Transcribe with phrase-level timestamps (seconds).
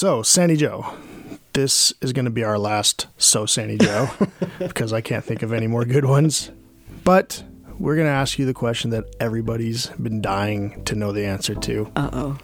[0.00, 0.94] So, Sandy Joe,
[1.52, 4.08] this is going to be our last So Sandy Joe
[4.58, 6.50] because I can't think of any more good ones.
[7.04, 7.44] But
[7.78, 11.54] we're going to ask you the question that everybody's been dying to know the answer
[11.54, 11.92] to.
[11.94, 12.38] Uh oh.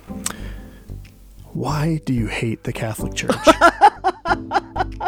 [1.54, 3.32] Why do you hate the Catholic Church?
[3.46, 5.02] I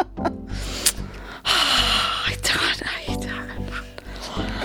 [2.41, 2.83] don't.
[2.83, 3.15] I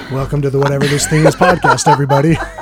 [0.01, 0.11] don't.
[0.11, 2.39] Welcome to the Whatever This Thing Is podcast, everybody.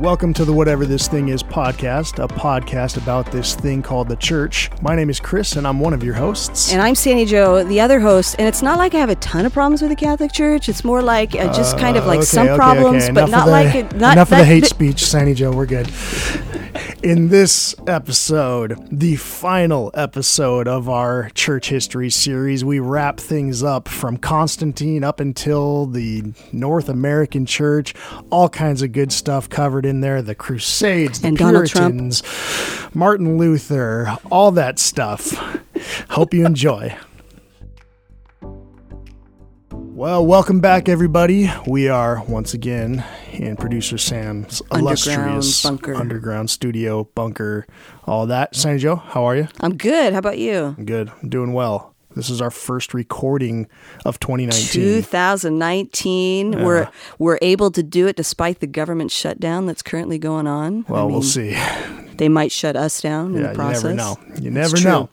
[0.00, 4.16] Welcome to the Whatever This Thing Is podcast, a podcast about this thing called the
[4.16, 4.70] church.
[4.80, 6.72] My name is Chris, and I'm one of your hosts.
[6.72, 8.36] And I'm Sandy Joe, the other host.
[8.38, 10.70] And it's not like I have a ton of problems with the Catholic Church.
[10.70, 13.12] It's more like uh, just kind of like Okay, some okay, problems, okay.
[13.12, 13.94] but not the- like it.
[13.94, 15.52] Not enough of the hate that- speech, Sandy Joe.
[15.52, 15.90] We're good.
[17.02, 23.88] In this episode, the final episode of our church history series, we wrap things up
[23.88, 27.94] from Constantine up until the North American Church.
[28.28, 30.20] All kinds of good stuff covered in there.
[30.20, 31.38] The Crusades, the And.
[31.38, 32.22] Puritans,
[32.92, 35.32] Martin Luther, all that stuff.
[36.10, 36.94] Hope you enjoy.
[40.00, 41.50] Well, welcome back, everybody.
[41.66, 45.94] We are once again in producer Sam's Underground illustrious bunker.
[45.94, 47.66] underground studio bunker.
[48.06, 48.56] All that.
[48.56, 49.48] Sandy Joe, how are you?
[49.60, 50.14] I'm good.
[50.14, 50.74] How about you?
[50.78, 51.12] I'm good.
[51.22, 51.94] I'm doing well.
[52.16, 53.68] This is our first recording
[54.06, 55.02] of 2019.
[55.02, 56.64] 2019.
[56.64, 60.86] We're we're able to do it despite the government shutdown that's currently going on.
[60.88, 61.58] I Well, we'll see.
[62.16, 63.82] They might shut us down in Yeah, the you process.
[63.84, 64.18] never know.
[64.40, 65.10] You never know.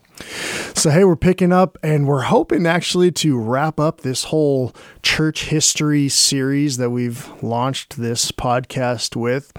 [0.74, 5.46] So, hey, we're picking up and we're hoping actually to wrap up this whole church
[5.46, 9.52] history series that we've launched this podcast with.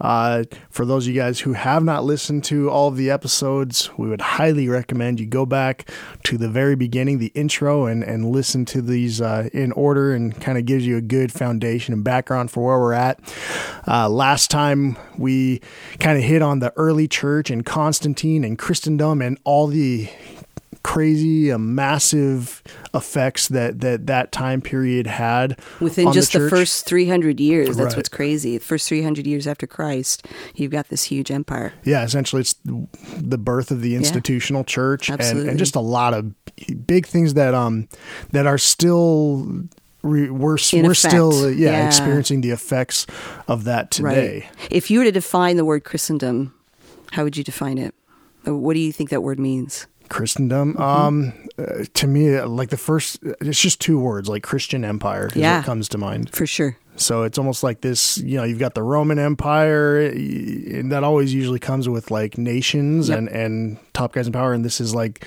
[0.00, 3.90] Uh, for those of you guys who have not listened to all of the episodes,
[3.98, 5.90] we would highly recommend you go back
[6.24, 10.40] to the very beginning, the intro, and, and listen to these uh, in order and
[10.40, 13.20] kind of gives you a good foundation and background for where we're at.
[13.86, 15.60] Uh, last time we
[15.98, 20.08] kind of hit on the early church and Constantine and Christendom and all the
[20.94, 22.62] crazy, uh, massive
[22.94, 26.50] effects that that that time period had Within just the, church.
[26.50, 27.96] first 300 years, that's Right.
[27.96, 28.58] what's crazy.
[28.58, 31.72] The first 300 years after Christ, you've got this huge empire.
[31.84, 36.32] Yeah, essentially, it's the birth of the institutional church, and, and just a lot of
[36.86, 37.88] big things that um
[38.32, 39.46] that are still.
[40.02, 41.12] Re, we're In we're effect.
[41.12, 41.86] still uh, yeah, Yeah.
[41.86, 43.06] experiencing the effects
[43.46, 44.48] of that today.
[44.48, 44.68] Right.
[44.70, 46.54] If you were to define the word Christendom,
[47.12, 47.94] how would you define it?
[48.46, 49.86] What do you think that word means?
[50.10, 50.74] Christendom.
[50.74, 50.82] Mm-hmm.
[50.82, 55.36] Um, uh, to me, like the first, it's just two words, like Christian Empire is
[55.36, 55.58] Yeah.
[55.58, 56.30] what comes to mind.
[56.34, 56.76] For sure.
[56.96, 61.32] So it's almost like this, you know, you've got the Roman Empire, and that always
[61.32, 63.18] usually comes with like nations Yep.
[63.18, 65.24] and and top guys in power, and this is like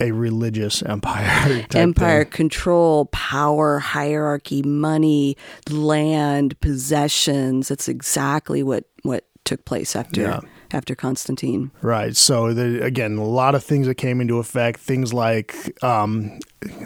[0.00, 1.26] a religious empire.
[1.64, 2.32] type Empire, thing.
[2.32, 5.36] control, power, hierarchy, money,
[5.70, 7.68] land, possessions.
[7.68, 10.40] That's exactly what, what took place after Yeah.
[10.74, 11.70] After Constantine.
[11.82, 12.16] right?
[12.16, 14.80] So the, again, a lot of things that came into effect.
[14.80, 16.38] Things like, um,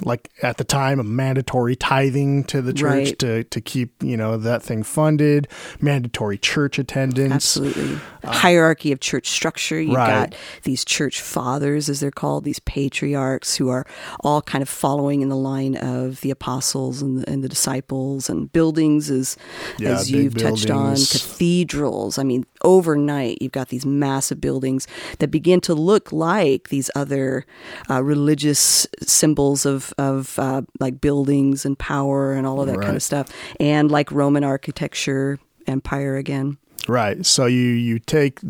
[0.03, 3.19] like at the time, a mandatory tithing to the church Right.
[3.20, 5.48] to to keep you know that thing funded,
[5.81, 7.32] mandatory church attendance.
[7.32, 7.98] Absolutely.
[8.25, 9.81] Hierarchy of church structure.
[9.81, 10.31] You've Uh, Right.
[10.31, 13.87] got these church fathers, as they're called, these patriarchs who are
[14.20, 18.28] all kind of following in the line of the apostles and the, and the disciples,
[18.28, 19.37] and buildings, as,
[19.78, 22.19] Yeah, as you've touched on, cathedrals.
[22.19, 24.87] I mean, overnight, you've got these massive buildings
[25.19, 27.44] that begin to look like these other
[27.91, 32.97] uh, religious symbols of, of uh, like buildings and power and all of that kind
[32.97, 33.28] of stuff,
[33.60, 36.56] and like Roman architecture, empire again.
[36.88, 37.27] Right.
[37.27, 38.41] So you you take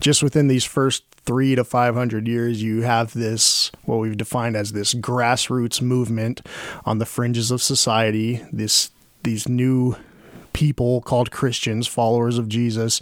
[0.00, 4.56] just within these first three to five hundred years, you have this what we've defined
[4.56, 6.42] as this grassroots movement
[6.84, 8.44] on the fringes of society.
[8.52, 8.90] This
[9.22, 9.96] these new
[10.58, 13.00] people called Christians, followers of Jesus,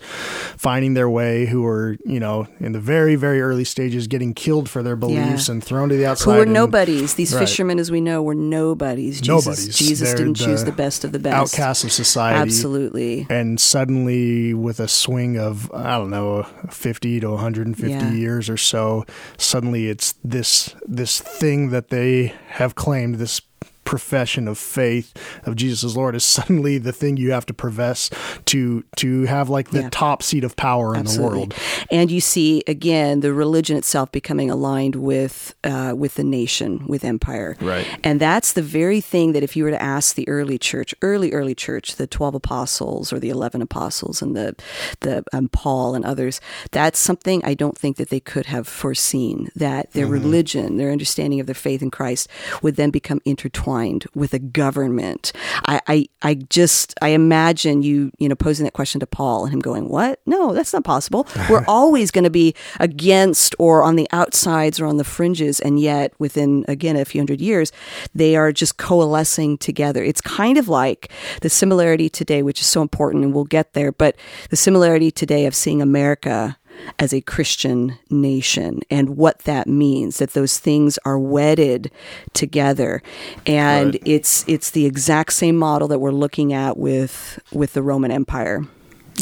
[0.57, 4.69] finding their way who are you know in the very very early stages getting killed
[4.69, 5.53] for their beliefs Yeah.
[5.55, 6.25] and thrown to the outside.
[6.33, 7.15] who were and nobodies.
[7.15, 7.41] These Right.
[7.41, 9.21] fishermen, as we know, were nobodies.
[9.21, 9.77] Jesus, Nobodies.
[9.79, 11.37] Jesus They're didn't choose the the best of the best.
[11.55, 12.39] Outcasts of society.
[12.41, 13.27] Absolutely.
[13.31, 18.13] and suddenly with a swing of i don't know 50 to 150 Yeah.
[18.13, 19.05] years or so
[19.39, 23.41] suddenly it's this this thing that they have claimed this
[23.87, 28.11] profession of faith of Jesus as Lord is suddenly the thing you have to profess
[28.47, 29.89] to to have like the Yeah.
[29.91, 31.55] top seat of power in the world.
[31.91, 37.05] And you see again the religion itself becoming aligned with uh, with the nation, with
[37.05, 37.57] empire.
[37.61, 37.87] Right.
[38.03, 41.33] And that's the very thing that if you were to ask the early church, early
[41.33, 44.55] early church, the twelve apostles or the eleven apostles and the
[45.01, 46.41] the um, Paul and others,
[46.73, 51.39] that's something I don't think that they could have foreseen that their religion, their understanding
[51.41, 52.29] of their faith in Christ,
[52.63, 55.33] would then become intertwined intertwined with a government.
[55.67, 59.55] I, I, I just, I imagine you, you know, posing that question to Paul and
[59.55, 60.21] him going, what?
[60.27, 61.27] No, that's not possible.
[61.51, 65.61] We're always going to be against or on the outsides or on the fringes.
[65.61, 67.73] And yet within, again, a few hundred years,
[68.15, 70.03] they are just coalescing together.
[70.03, 73.93] It's kind of like the similarity today, which is so important and we'll get there,
[73.93, 74.17] but
[74.51, 76.57] the similarity today of seeing America
[76.99, 81.91] as a Christian nation and what that means that those things are wedded
[82.33, 83.03] together.
[83.47, 84.03] And Right.
[84.05, 88.67] it's it's the exact same model that we're looking at with with the Roman Empire.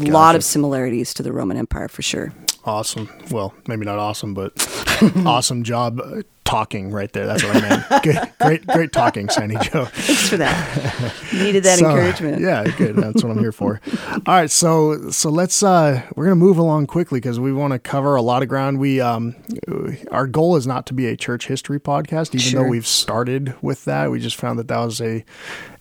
[0.00, 2.32] A lot of similarities to the Roman Empire for sure
[2.66, 3.08] Awesome.
[3.30, 4.52] Well, maybe not awesome, but
[5.26, 7.26] awesome job uh, talking right there.
[7.26, 8.02] That's what I meant.
[8.04, 9.84] Good, great, great talking, Sandy Joe.
[9.92, 12.96] thanks for that needed that So, encouragement Yeah, good.
[12.96, 13.80] That's what I'm here for.
[14.12, 17.78] All right, so so let's uh we're gonna move along quickly because we want to
[17.78, 18.78] cover a lot of ground.
[18.78, 19.34] We um
[20.10, 22.62] our goal is not to be a church history podcast, even Sure.
[22.62, 24.10] though we've started with that.
[24.10, 25.22] We just found that that was a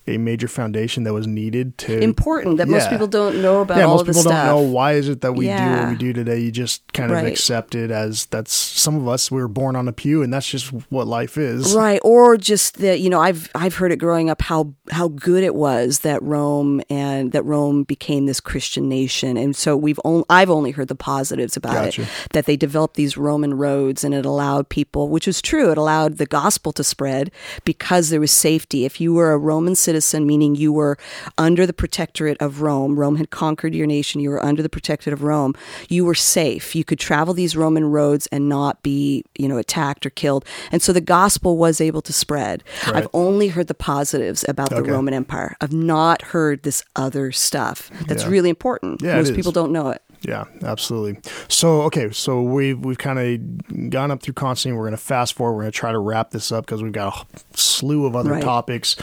[0.05, 3.85] a major foundation that was needed to important that most people don't know about yeah,
[3.85, 5.89] all most of the people stuff don't know why is it that we do what
[5.89, 6.39] we do today.
[6.39, 7.27] You just kind of Right.
[7.27, 10.47] accept it as that's some of us we were born on a pew and that's
[10.49, 11.73] just what life is.
[11.73, 15.43] Right, or just that you know I've I've heard it growing up how how good
[15.43, 20.25] it was that Rome and that Rome became this Christian nation, and so we've only
[20.29, 22.01] I've only heard the positives about Gotcha.
[22.01, 25.77] it that they developed these Roman roads and it allowed people, which is true, it
[25.77, 27.31] allowed the gospel to spread
[27.63, 28.83] because there was safety.
[28.83, 29.92] If you were a Roman citizen,
[30.25, 30.97] meaning you were
[31.37, 35.13] under the protectorate of Rome, Rome had conquered your nation, you were under the protectorate
[35.13, 35.53] of Rome,
[35.89, 36.75] you were safe.
[36.75, 40.45] You could travel these Roman roads and not be, you know, attacked or killed.
[40.71, 42.63] And so the gospel was able to spread.
[42.87, 42.95] Right.
[42.97, 44.91] I've only heard the positives about the Okay.
[44.91, 45.55] Roman Empire.
[45.61, 47.89] I've not heard this other stuff.
[48.07, 48.29] That's Yeah.
[48.29, 49.01] really important.
[49.01, 50.01] Yeah, Most people don't know it.
[50.25, 51.19] Yeah, absolutely.
[51.49, 54.77] So, okay, so we've we've kind of gone up through Constantine.
[54.77, 55.53] We're going to fast forward.
[55.55, 58.31] We're going to try to wrap this up because we've got a slew of other
[58.31, 58.41] Right.
[58.43, 58.95] topics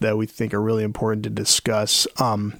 [0.00, 2.06] that we think are really important to discuss.
[2.20, 2.58] Um,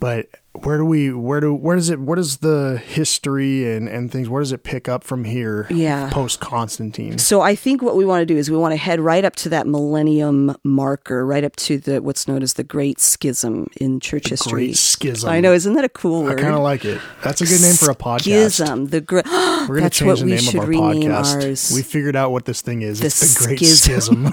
[0.00, 4.12] but where do we where do where does it where does the history and and
[4.12, 5.66] things where does it pick up from here?
[5.70, 6.10] Yeah.
[6.10, 7.18] post Constantine.
[7.18, 9.34] So I think what we want to do is we want to head right up
[9.36, 13.98] to that millennium marker, right up to the what's known as the Great Schism in
[13.98, 14.66] church history.
[14.66, 15.30] Great Schism.
[15.30, 16.38] I know, isn't that a cool word?
[16.38, 17.00] I kind of like it.
[17.24, 18.22] That's a good name for a podcast.
[18.22, 18.86] Schism.
[18.88, 19.24] The great.
[19.62, 21.34] We're going to That's change what the we name of our podcast.
[21.44, 21.72] ours.
[21.74, 23.00] We figured out what this thing is.
[23.00, 24.32] The it's the Great Schism.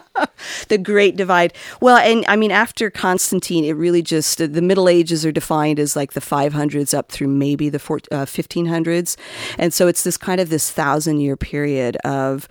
[0.68, 1.52] the Great Divide.
[1.80, 5.96] Well, and I mean, after Constantine, it really just the Middle Ages are defined as
[5.96, 9.16] like the 500s up through maybe the four, uh, 1500s,
[9.58, 12.48] and so it's this kind of this thousand year period of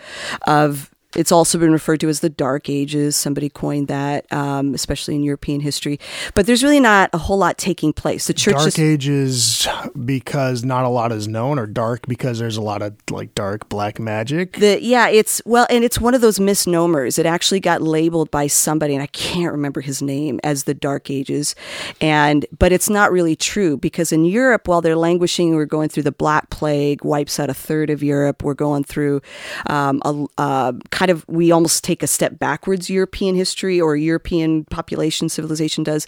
[0.48, 0.92] of.
[1.16, 3.16] It's also been referred to as the Dark Ages.
[3.16, 6.00] Somebody coined that, um, especially in European history.
[6.36, 8.28] But there's really not a whole lot taking place.
[8.28, 9.68] The church dark just ages
[10.06, 13.70] because not a lot is known or dark because there's a lot of like dark
[13.70, 17.18] black magic The yeah, it's well, and it's one of those misnomers.
[17.18, 21.10] It actually got labeled by somebody, and I can't remember his name, as the Dark
[21.10, 21.56] Ages,
[22.00, 26.04] and but it's not really true because in Europe, while they're languishing, we're going through
[26.04, 28.44] the Black Plague, wipes out a third of Europe.
[28.44, 29.22] We're going through
[29.66, 34.66] um, a uh, kind of we almost take a step backwards European history or European
[34.66, 36.06] population civilization does.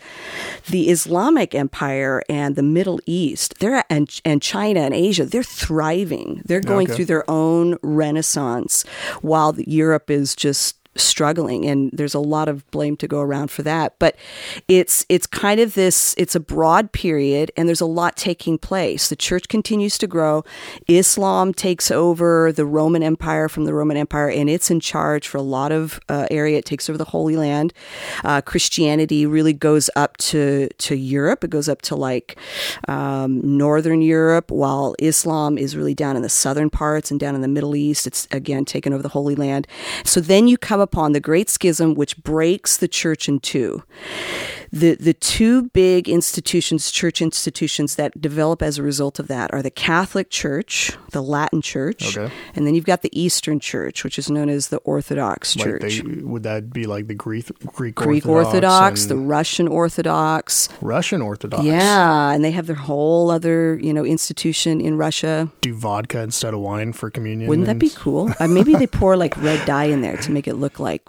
[0.69, 6.41] The Islamic Empire and the Middle East, they're and and China and Asia, they're thriving.
[6.43, 6.95] They're going Okay.
[6.97, 8.83] through their own renaissance
[9.21, 13.63] while Europe is just struggling and there's a lot of blame to go around for
[13.63, 13.95] that.
[13.99, 14.15] But
[14.67, 19.09] it's it's kind of this it's a broad period and there's a lot taking place.
[19.09, 20.43] The church continues to grow.
[20.87, 25.37] Islam takes over the roman empire from the roman empire and it's in charge for
[25.37, 26.57] a lot of uh, area.
[26.57, 27.73] It takes over the holy land.
[28.23, 31.43] Uh, christianity really goes up to to europe.
[31.43, 32.37] It goes up to like
[32.87, 37.41] um, northern europe while islam is really down in the southern parts and down in
[37.41, 38.05] the middle east.
[38.05, 39.67] It's again taken over the holy land.
[40.03, 43.83] So then you come upon the great schism which breaks the church in two
[44.73, 49.61] the the two big institutions church institutions that develop as a result of that are
[49.61, 52.33] the catholic church the latin church Okay.
[52.55, 56.01] and then you've got the eastern church which is known as the orthodox like church
[56.01, 61.63] they, would that be like the greek greek, greek orthodox, the russian orthodox russian orthodox
[61.63, 66.53] yeah and they have their whole other you know institution in russia do vodka instead
[66.53, 68.33] of wine for communion Wouldn't that be cool?
[68.39, 71.01] Uh, maybe they pour like red dye in there to make it look like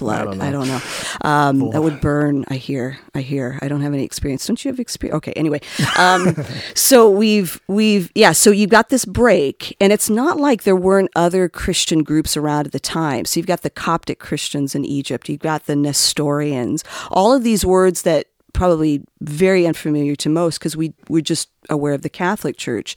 [0.00, 0.24] blood.
[0.24, 0.80] don't I don't know.
[1.22, 2.44] Um, that would burn.
[2.48, 2.98] I hear.
[3.14, 3.58] I hear.
[3.62, 4.46] I don't have any experience.
[4.46, 5.16] Don't you have experience?
[5.16, 5.32] Okay.
[5.32, 5.60] Anyway,
[5.98, 6.34] um,
[6.74, 8.32] so we've we've yeah.
[8.32, 12.66] So you've got this break, and it's not like there weren't other Christian groups around
[12.66, 13.24] at the time.
[13.24, 15.28] So you've got the Coptic Christians in Egypt.
[15.28, 16.84] You've got the Nestorians.
[17.10, 21.92] All of these words that probably very unfamiliar to most because we we're just aware
[21.92, 22.96] of the Catholic Church.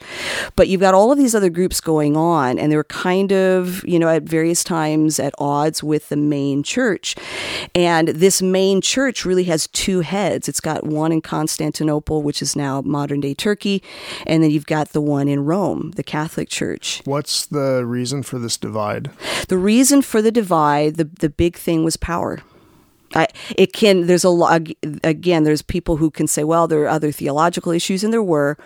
[0.55, 3.86] But you've got all of these other groups going on, and they were kind of,
[3.86, 7.15] you know, at various times at odds with the main church.
[7.75, 10.48] And this main church really has two heads.
[10.48, 13.83] It's got one in Constantinople, which is now modern day Turkey,
[14.25, 17.01] and then you've got the one in Rome, the Catholic Church.
[17.05, 19.12] What's the reason for this divide?
[19.48, 22.39] The reason for the divide, the, the big thing was power.
[23.15, 23.27] I,
[23.58, 24.67] it can there's a lot
[25.03, 28.58] again there's people who can say well there are other theological issues and there were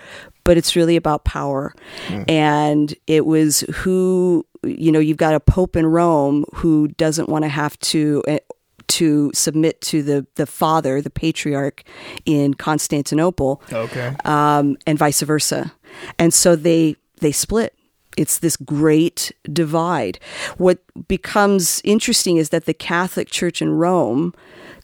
[0.44, 1.74] but it's really about power.
[2.08, 2.30] Mm.
[2.30, 7.44] and it was who you know you've got a pope in Rome who doesn't want
[7.44, 8.40] to have to eh,
[8.88, 11.84] to submit to the the father the patriarch
[12.26, 14.16] in Constantinople okay.
[14.26, 15.74] um, and vice versa.
[16.18, 17.77] And so they they split
[18.18, 20.20] it's this great divide.
[20.58, 24.34] What becomes interesting is that the Catholic Church in Rome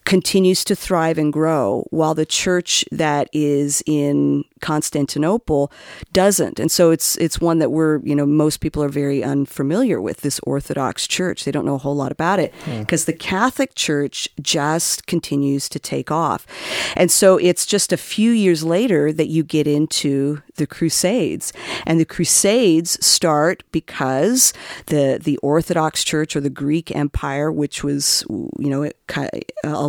[0.05, 5.72] continues to thrive and grow while the church that is in Constantinople
[6.12, 6.60] doesn't.
[6.60, 10.22] And so it's it's one that we're, you know, most people are very unfamiliar with
[10.22, 11.43] this Orthodox church.
[11.43, 13.12] They don't know a whole lot about it because hmm.
[13.12, 16.48] the Catholic Church just continues to take off.
[16.95, 21.51] And so it's just a few years later that you get into the Crusades.
[21.86, 24.53] And the Crusades start because
[24.88, 28.89] the the Orthodox Church or the Greek Empire, which was, you know,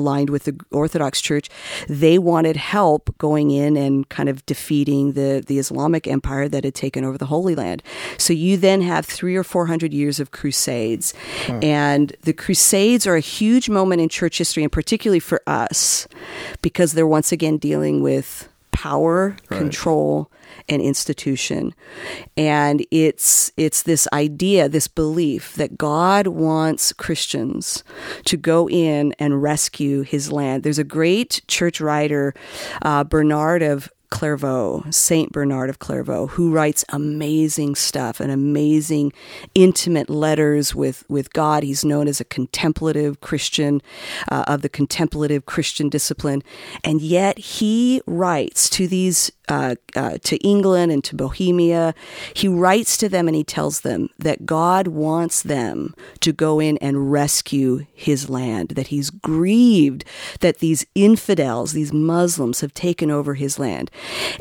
[0.05, 1.49] aligned with the Orthodox Church,
[1.89, 6.75] they wanted help going in and kind of defeating the, the Islamic empire that had
[6.75, 7.83] taken over the Holy Land.
[8.19, 11.15] So you then have three or four hundred years of crusades.
[11.47, 11.61] Hmm.
[11.63, 16.07] And the crusades are a huge moment in church history, and particularly for us,
[16.61, 18.49] because they're once again dealing with
[18.85, 19.59] power, right.
[19.59, 20.31] control,
[20.69, 21.75] and institution.
[22.37, 27.83] And it's it's this idea, this belief that God wants Christians
[28.27, 30.65] to go in and rescue His land.
[30.65, 32.35] There's a great church writer,
[32.83, 39.13] uh, Bernard of Clairvaux, Saint Bernard of Clairvaux, who writes amazing stuff and amazing,
[39.57, 41.65] intimate letters with, with God.
[41.65, 43.83] He's known as a contemplative Christian
[44.31, 46.45] uh, of the contemplative Christian discipline.
[46.85, 51.95] And yet he writes to these uh, uh, to England and to Bohemia.
[52.35, 56.79] He writes to them and he tells them that God wants them to go in
[56.79, 60.05] and rescue his land, that he's grieved
[60.41, 63.91] that these infidels, these Muslims, have taken over his land.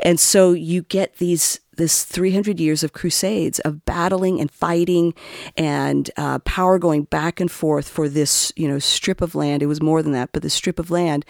[0.02, 5.14] And so you get these this 300 years of crusades of battling and fighting
[5.56, 9.62] and uh, power going back and forth for this you know strip of land.
[9.62, 11.24] It was more than that but the strip of land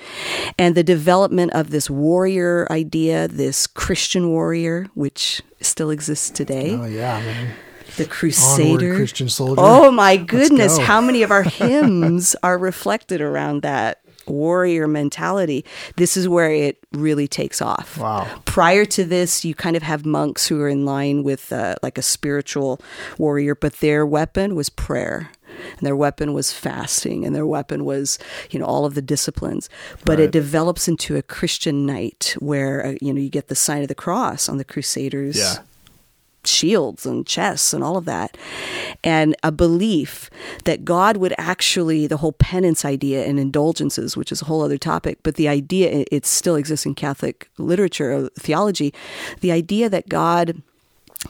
[0.59, 6.73] and the development of this warrior idea this christian warrior which still exists today.
[6.73, 7.55] Oh yeah man.
[7.97, 8.87] The crusader.
[8.87, 9.63] Onward, christian soldier.
[9.63, 10.79] Oh my goodness.
[10.79, 15.65] How many of our hymns are reflected around that warrior mentality,
[15.97, 17.99] this is where it really takes off.
[17.99, 18.29] Wow.
[18.45, 21.99] Prior to this, you kind of have monks who are in line with uh, like
[21.99, 22.81] a spiritual
[23.19, 25.31] warrior, but their weapon was prayer.
[25.77, 28.19] And their weapon was fasting, and their weapon was,
[28.51, 29.71] you know, all of the disciplines.
[30.05, 30.25] But right.
[30.25, 33.87] it develops into a Christian knight where, uh, you know, you get the sign of
[33.87, 35.59] the cross on the Crusaders' yeah
[36.47, 38.37] shields and chests and all of that.
[39.03, 40.31] And a belief
[40.65, 44.79] that God would actually, the whole penance idea and indulgences, which is a whole other
[44.79, 48.93] topic, but the idea, it still exists in Catholic literature or theology,
[49.41, 50.63] the idea that God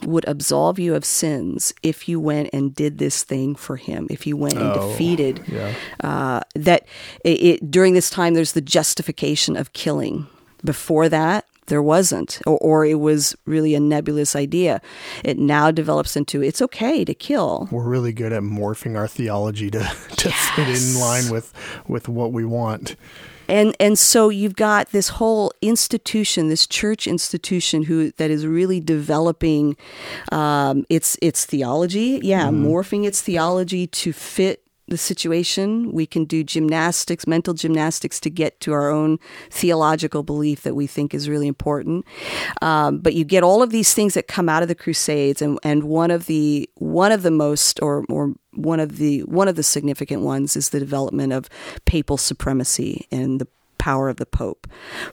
[0.03, 4.27] would absolve you of sins if you went and did this thing for him if
[4.27, 5.73] you went and oh, defeated yeah.
[6.03, 6.87] uh, that
[7.25, 10.27] it, it, during this time there's the justification of killing
[10.65, 14.81] before that there wasn't, or, or it was really a nebulous idea.
[15.25, 17.69] It now develops into it's okay to kill.
[17.71, 19.79] We're really good at morphing our theology to,
[20.17, 20.51] to yes.
[20.51, 21.53] fit in line with,
[21.87, 22.97] with what we want
[23.49, 28.81] and and so you've got this whole institution, this church institution, who that is really
[28.81, 29.77] developing
[30.33, 32.67] um, its its theology, yeah, mm.
[32.67, 35.93] morphing its theology to fit the situation.
[35.93, 39.19] We can do gymnastics, mental gymnastics to get to our own
[39.51, 42.05] theological belief that we think is really important.
[42.61, 45.59] Um, but you get all of these things that come out of the Crusades, and,
[45.63, 49.57] and one of the one of the most or or one of the one of
[49.57, 51.49] the significant ones is the development of
[51.85, 53.49] papal supremacy and the
[53.85, 54.67] power of the Pope.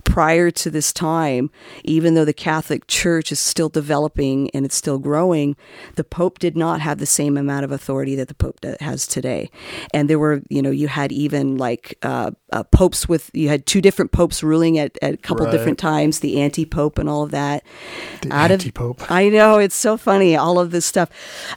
[0.06, 1.52] Prior to this time,
[1.84, 5.58] even though the Catholic Church is still developing and it's still growing,
[5.96, 9.52] the Pope did not have the same amount of authority that the Pope has today.
[9.94, 13.66] And there were, you know, you had even like uh, uh, popes with, you had
[13.66, 15.52] two different popes ruling at, at a couple right.
[15.52, 17.66] different times, the anti Pope and all of that.
[18.22, 19.12] The anti Pope.
[19.12, 21.10] I know, it's so funny, all of this stuff.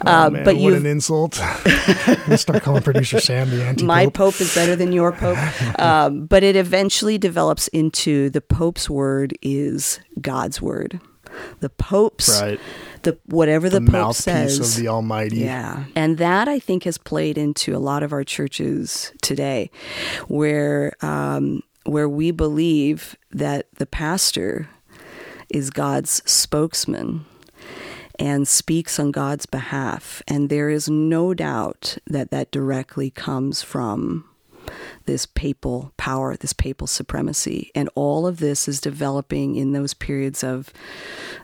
[0.05, 1.35] Oh, uh, man, but what an insult.
[2.35, 3.87] start calling producer Sam the anti Pope.
[3.87, 5.39] My Pope is better than your Pope.
[5.79, 11.01] Um, but it eventually eventually develops into the Pope's word is God's word.
[11.61, 12.59] The Pope's Right.
[13.03, 15.39] the whatever the, The Pope mouthpiece says of the Almighty.
[15.41, 15.85] yeah.
[15.95, 19.71] And that I think has played into a lot of our churches today
[20.29, 24.69] where um, where we believe that the pastor
[25.51, 27.27] is God's spokesman
[28.19, 30.23] and speaks on God's behalf.
[30.27, 34.25] And there is no doubt that that directly comes from
[35.07, 37.71] this papal power, this papal supremacy.
[37.75, 40.73] And all of this is developing in those periods of,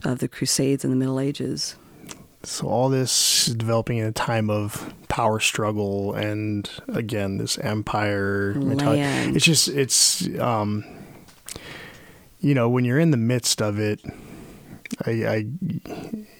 [0.04, 1.76] of the Crusades and the Middle Ages.
[2.42, 8.54] So all this is developing in a time of power struggle and again this empire
[8.54, 9.02] mentality.
[9.02, 9.36] Land.
[9.36, 10.84] It's just it's um
[12.38, 14.00] you know when you're in the midst of it
[15.06, 15.46] I, I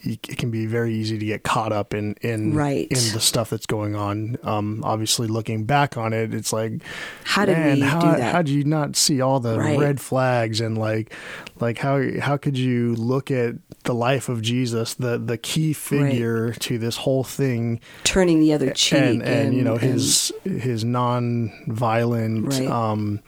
[0.03, 2.87] it can be very easy to get caught up in in Right.
[2.91, 4.37] in the stuff that's going on.
[4.43, 6.83] Um, obviously, looking back on it, it's like,
[7.25, 8.33] How did man, we how, do that?
[8.35, 9.79] How did you not see all the Right.
[9.79, 11.13] red flags and like,
[11.61, 13.55] like how how could you look at
[13.85, 18.71] the life of Jesus, the the key figure to this whole thing, Turning the other
[18.73, 18.99] cheek.
[19.01, 22.69] and and you know and- his his non-violent Right.
[22.69, 23.21] um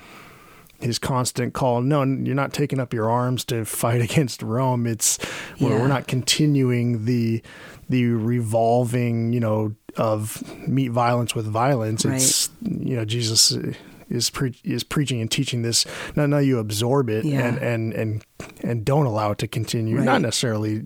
[0.83, 5.19] his constant call no you're not taking up your arms to fight against rome it's
[5.61, 7.43] we're, we're not continuing the
[7.89, 13.57] the revolving you know of meet violence with violence it's you know jesus
[14.09, 15.87] is pre- is preaching and teaching this
[16.17, 17.47] now no you absorb it Yeah.
[17.47, 18.25] and and and
[18.63, 20.05] and don't allow it to continue Right.
[20.05, 20.85] not necessarily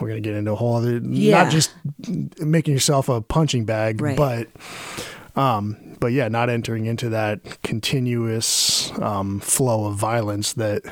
[0.00, 1.42] we're going to get into a whole other Yeah.
[1.44, 1.72] not just
[2.38, 4.16] making yourself a punching bag Right.
[4.16, 4.46] but
[5.36, 10.82] um but yeah not entering into that continuous um flow of violence that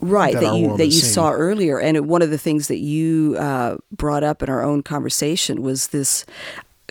[0.00, 1.10] right that that, you that you seen.
[1.10, 4.82] saw earlier and one of the things that you uh, brought up in our own
[4.82, 6.24] conversation was this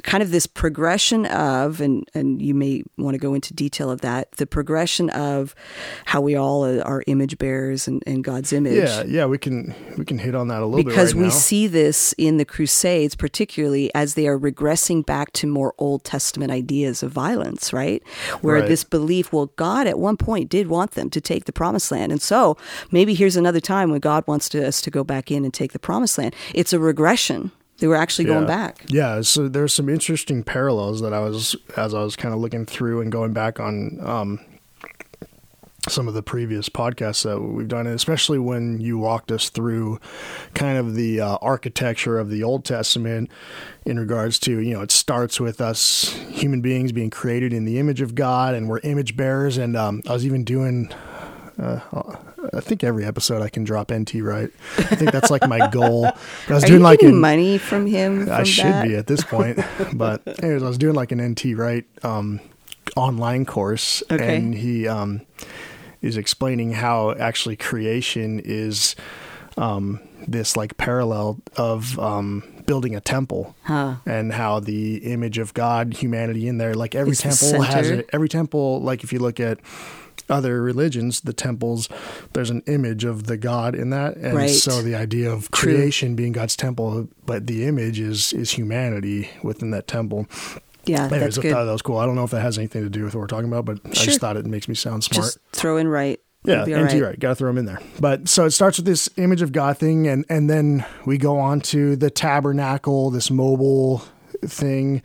[0.04, 4.02] kind of this progression of and and you may want to go into detail of
[4.02, 5.56] that the progression of
[6.06, 8.74] how we all are image bearers and, and God's image.
[8.76, 11.28] Yeah yeah we can we can hit on that a little because bit right we
[11.30, 11.34] now.
[11.34, 16.52] see this in the crusades particularly as they are regressing back to more old testament
[16.52, 18.04] ideas of violence right?
[18.42, 18.68] Where Right.
[18.68, 22.12] this belief well god at one point did want them to take the promised land.
[22.12, 22.58] And so
[22.92, 25.72] maybe here's another time when god wants to, us to go back in and take
[25.72, 26.36] the promised land.
[26.54, 27.52] It's a regression
[27.84, 28.48] they were actually going Yeah.
[28.48, 32.40] back Yeah, so there's some interesting parallels that I was as I was kind of
[32.40, 34.40] looking through and going back on um,
[35.90, 40.00] some of the previous podcasts that we've done, and especially when you walked us through
[40.54, 43.30] kind of the uh, architecture of the Old Testament
[43.86, 47.80] in regards to you know it starts with us human beings being created in the
[47.80, 49.58] image of God, and we're image bearers.
[49.58, 50.90] And um, I was even doing.
[51.60, 51.80] Uh,
[52.54, 54.50] I think every episode I can drop NT Wright.
[54.78, 56.06] I think that's like my goal.
[56.08, 58.88] I was are doing like getting an- money from him I should that?
[58.88, 59.60] be at this point.
[59.94, 62.40] but anyways, I was doing like an NT Wright um,
[62.96, 64.38] online course, Okay.
[64.38, 65.22] and he um,
[66.02, 68.96] is explaining how actually creation is
[69.58, 73.96] um, this like parallel of um, building a temple, Huh.
[74.08, 78.10] and how the image of God, humanity in there, like every the temple has it.
[78.12, 79.60] Every temple, like if you look at
[80.34, 81.88] other religions, the temples,
[82.34, 84.50] there's an image of the God in that, and Right.
[84.50, 85.74] so the idea of True.
[85.76, 90.26] creation being God's temple, but the image is is humanity within that temple.
[90.86, 91.98] yeah Anyways, that's I good thought that was cool.
[91.98, 93.80] I don't know if that has anything to do with what we're talking about, but
[93.86, 95.26] I just thought it makes me sound smart.
[95.26, 97.18] just throw in right Yeah, all NT Wright.
[97.18, 97.80] Got to throw them in there.
[98.02, 101.40] But so it starts with this image of God thing, and and then we go
[101.40, 104.04] on to the tabernacle, this mobile
[104.46, 105.02] thing,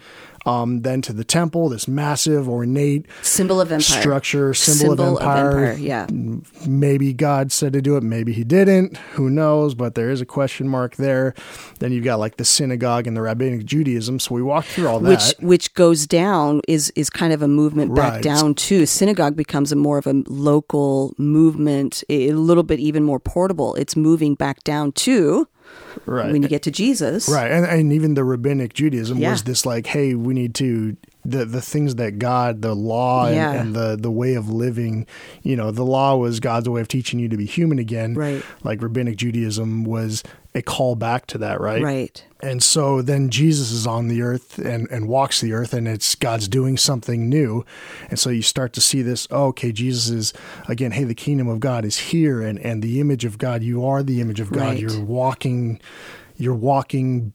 [0.49, 5.73] um, then to the temple, this massive ornate symbol of empire structure, symbol, of empire.
[5.75, 6.07] yeah
[6.67, 8.97] Maybe God said to do it, maybe he didn't.
[9.13, 9.75] Who knows?
[9.75, 11.35] But there is a question mark there.
[11.79, 14.19] Then you've got like the synagogue and the rabbinic Judaism.
[14.19, 15.09] So we walk through all that.
[15.09, 18.23] which which goes down is is kind of a movement back Right.
[18.23, 23.21] down to synagogue becomes a more of a local movement a little bit even more
[23.21, 25.47] portable it's moving back down to
[26.07, 26.31] right.
[26.33, 29.33] when you get to jesus Right, and and even the rabbinic Judaism Yeah.
[29.33, 33.35] was this like, hey, we need to the the things that God, the law, and,
[33.37, 33.52] Yeah.
[33.52, 35.07] and the the way of living.
[35.42, 38.14] You know, the law was God's way of teaching you to be human again.
[38.14, 38.42] Right.
[38.62, 40.22] Like rabbinic Judaism was
[40.59, 41.61] a call back to that.
[41.61, 41.83] Right.
[41.83, 45.88] right And so then Jesus is on the earth and, and walks the earth, and
[45.88, 47.64] it's God's doing something new.
[48.11, 50.33] And so you start to see this oh, okay, Jesus is,
[50.68, 53.85] again, hey, the kingdom of God is here, and, and the image of God, you
[53.85, 54.61] are the image of God.
[54.61, 54.79] Right.
[54.79, 55.81] You're walking,
[56.38, 57.33] you're walking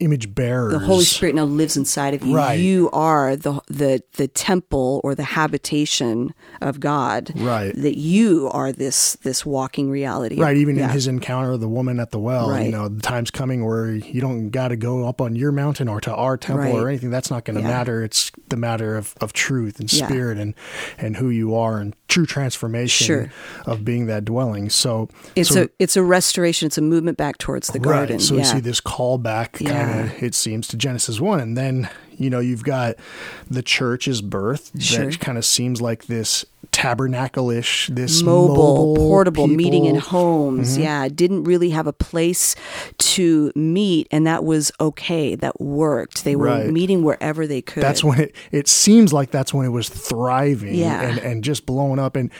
[0.00, 0.72] image bearers.
[0.72, 2.34] the Holy Spirit now lives inside of you.
[2.34, 2.54] Right.
[2.58, 7.30] You are the the the temple or the habitation of God.
[7.36, 7.74] Right.
[7.74, 10.36] That you are this this walking reality.
[10.40, 13.30] Right, even in his encounter with the woman at the well, you know, the time's
[13.30, 16.64] coming where you don't got to go up on your mountain or to our temple
[16.64, 16.74] Right.
[16.74, 17.10] or anything.
[17.10, 17.68] That's not going to Yeah.
[17.68, 18.02] matter.
[18.02, 20.06] It's the matter of, of truth and Yeah.
[20.06, 20.54] spirit and
[20.98, 23.30] and who you are and true transformation Sure.
[23.66, 24.70] of being that dwelling.
[24.70, 26.66] So It's so, a it's a restoration.
[26.66, 28.16] It's a movement back towards the garden.
[28.16, 28.22] Right.
[28.44, 28.54] So yeah.
[28.54, 29.70] we see this callback Yeah.
[29.86, 32.96] kind of it seems to Genesis one, and then you know you've got
[33.50, 35.06] the church's birth Sure.
[35.06, 40.16] that kind of seems like this tabernacle-ish, this mobile, portable, meeting in people- Mm-hmm.
[40.16, 40.78] homes.
[40.78, 42.54] Yeah, didn't really have a place
[42.98, 45.34] to meet, and that was okay.
[45.34, 46.24] That worked.
[46.24, 46.70] They were Right.
[46.70, 47.82] meeting wherever they could.
[47.82, 51.02] That's when it it seems like that's when it was thriving Yeah.
[51.02, 52.30] and, and just blowing up and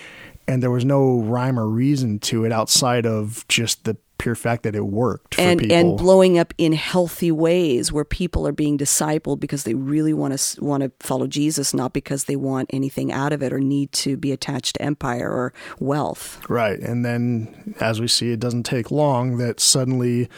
[0.46, 4.64] and there was no rhyme or reason to it outside of just the pure fact
[4.64, 5.76] that it worked for and people.
[5.76, 10.36] and blowing up in healthy ways where people are being discipled because they really want
[10.38, 13.92] to want to follow Jesus, not because they want anything out of it or need
[13.92, 16.40] to be attached to empire or wealth.
[16.48, 16.78] Right.
[16.80, 20.28] And then, as we see, it doesn't take long that suddenly,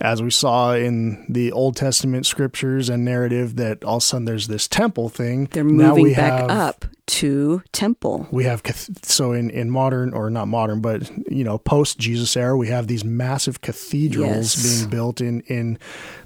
[0.00, 4.24] as we saw in the Old Testament scriptures and narrative, that all of a sudden
[4.26, 5.48] there's this temple thing.
[5.52, 8.26] They're Now moving we back have- up to temple.
[8.30, 8.62] We have,
[9.02, 12.86] so in, in modern, or not modern, but, you know, post Jesus era, we have
[12.86, 14.62] these massive cathedrals Yes.
[14.80, 15.78] being built in, in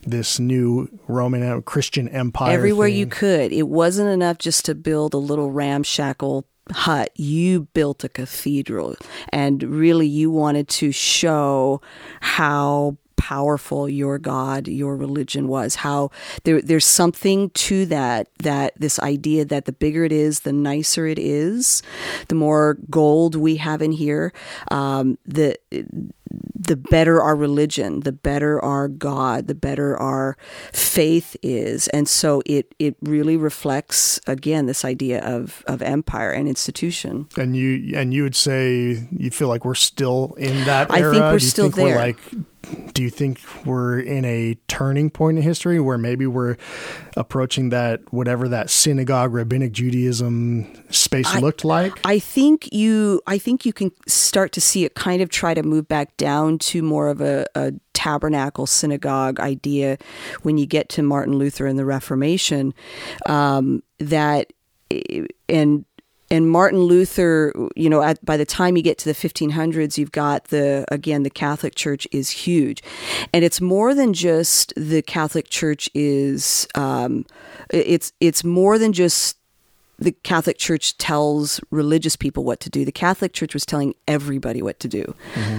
[0.06, 2.52] this new Roman Christian empire.
[2.52, 2.96] everywhere thing.
[2.98, 3.52] you could.
[3.52, 7.10] It wasn't enough just to build a little ramshackle hut.
[7.16, 8.96] You built a cathedral,
[9.30, 11.80] and really, you wanted to show
[12.20, 16.10] how powerful your god your religion was how
[16.44, 21.06] there there's something to that that this idea that the bigger it is the nicer
[21.06, 21.82] it is
[22.28, 24.32] the more gold we have in here
[24.70, 25.56] um, the
[26.54, 30.36] the better our religion, the better our God, the better our
[30.72, 31.88] faith is.
[31.88, 37.28] And so it, it really reflects, again, this idea of, of empire and institution.
[37.36, 41.12] And you and you would say you feel like we're still in that I era.
[41.12, 41.98] think we're Do you still think we're there.
[41.98, 42.18] like,
[42.92, 46.56] do you think we're in a turning point in history where maybe we're
[47.16, 51.92] approaching that whatever that synagogue rabbinic Judaism space looked like?
[52.04, 55.62] I think you I think you can start to see it kind of try to
[55.62, 59.98] move back down to more of a, a tabernacle synagogue idea
[60.42, 62.74] when you get to Martin Luther and the Reformation
[63.26, 64.52] um, that
[65.48, 65.84] and
[66.30, 70.12] and Martin Luther, you know, at, by the time you get to the 1500s, you've
[70.12, 72.82] got the again the Catholic Church is huge,
[73.32, 76.66] and it's more than just the Catholic Church is.
[76.74, 77.24] Um,
[77.70, 79.36] it's it's more than just
[79.98, 82.84] the Catholic Church tells religious people what to do.
[82.84, 85.14] The Catholic Church was telling everybody what to do.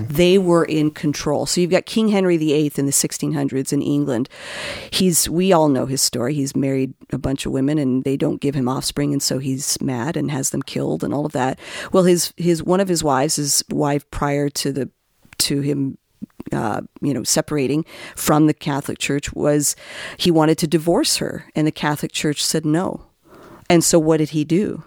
[0.08, 1.45] They were in control.
[1.45, 4.30] So you've got King Henry VIII in the 1600s in England.
[4.91, 6.34] He's we all know his story.
[6.34, 9.82] He's married a bunch of women and they don't give him offspring and so he's
[9.82, 11.60] mad and has them killed and all of that.
[11.91, 14.89] Well, his his one of his wives, his wife prior to the
[15.39, 15.97] to him
[16.52, 19.76] uh, you know, separating from the Catholic Church was
[20.17, 23.07] he wanted to divorce her, and the Catholic Church said no.
[23.69, 24.84] And so what did he do?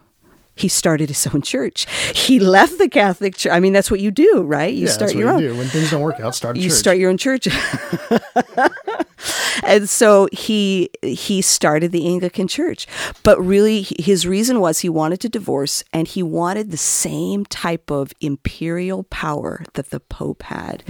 [0.57, 1.87] He started his own church.
[2.15, 3.51] He left the Catholic Church.
[3.53, 4.73] I mean, that's what you do, right?
[4.75, 5.57] You yeah, start that's your what own you do.
[5.59, 6.79] When things don't work out, start a you church.
[6.79, 7.49] start your own church
[9.65, 12.87] and so he he started the anglican church.
[13.23, 17.91] But really his reason was he wanted to divorce and he wanted the same type
[17.91, 20.83] of imperial power that the pope had.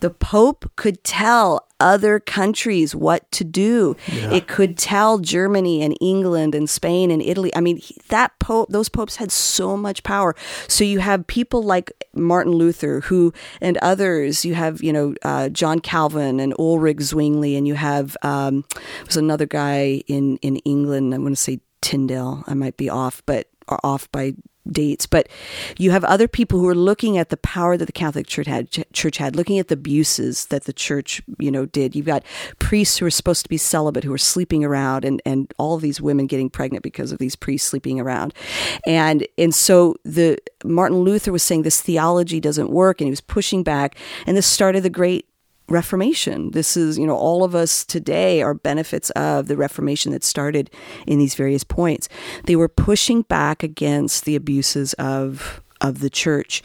[0.00, 3.96] The pope could tell other countries what to do.
[4.32, 7.54] It could tell germany and england and spain and italy.
[7.54, 10.34] I mean that pope those popes had so much power.
[10.68, 14.44] So you have people like martin luther who and others.
[14.44, 18.64] You have you know uh, john calvin and ulrich zwingli and you have um,
[19.04, 21.14] there's another guy in in england.
[21.14, 22.44] I want to say tyndale.
[22.46, 24.34] I might be off but or off by
[24.70, 25.06] dates.
[25.06, 25.28] But
[25.78, 28.70] you have other people who are looking at the power that the catholic church had
[28.92, 31.94] church had looking at the abuses that the church you know did.
[31.94, 32.24] You've got
[32.58, 36.00] priests who are supposed to be celibate who are sleeping around and and all these
[36.00, 38.34] women getting pregnant because of these priests sleeping around.
[38.86, 43.20] And and so the martin luther was saying this theology doesn't work and he was
[43.20, 43.96] pushing back.
[44.26, 45.26] And this started the great
[45.68, 46.52] Reformation.
[46.52, 50.70] This is, you know, all of us today are benefits of the Reformation that started
[51.06, 52.08] in these various points.
[52.44, 56.62] They were pushing back against the abuses of of the church,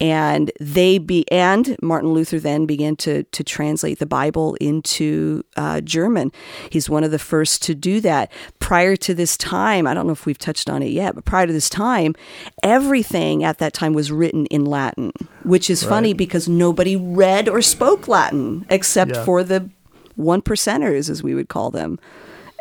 [0.00, 5.80] and they be and Martin Luther then began to to translate the Bible into uh,
[5.80, 6.32] German.
[6.70, 8.32] He's one of the first to do that.
[8.58, 11.46] Prior to this time, I don't know if we've touched on it yet, but prior
[11.46, 12.14] to this time,
[12.62, 17.60] everything at that time was written in Latin, which is funny because nobody read or
[17.62, 19.24] spoke Latin except Yeah.
[19.24, 19.68] for the
[20.16, 21.98] one percenters, as we would call them.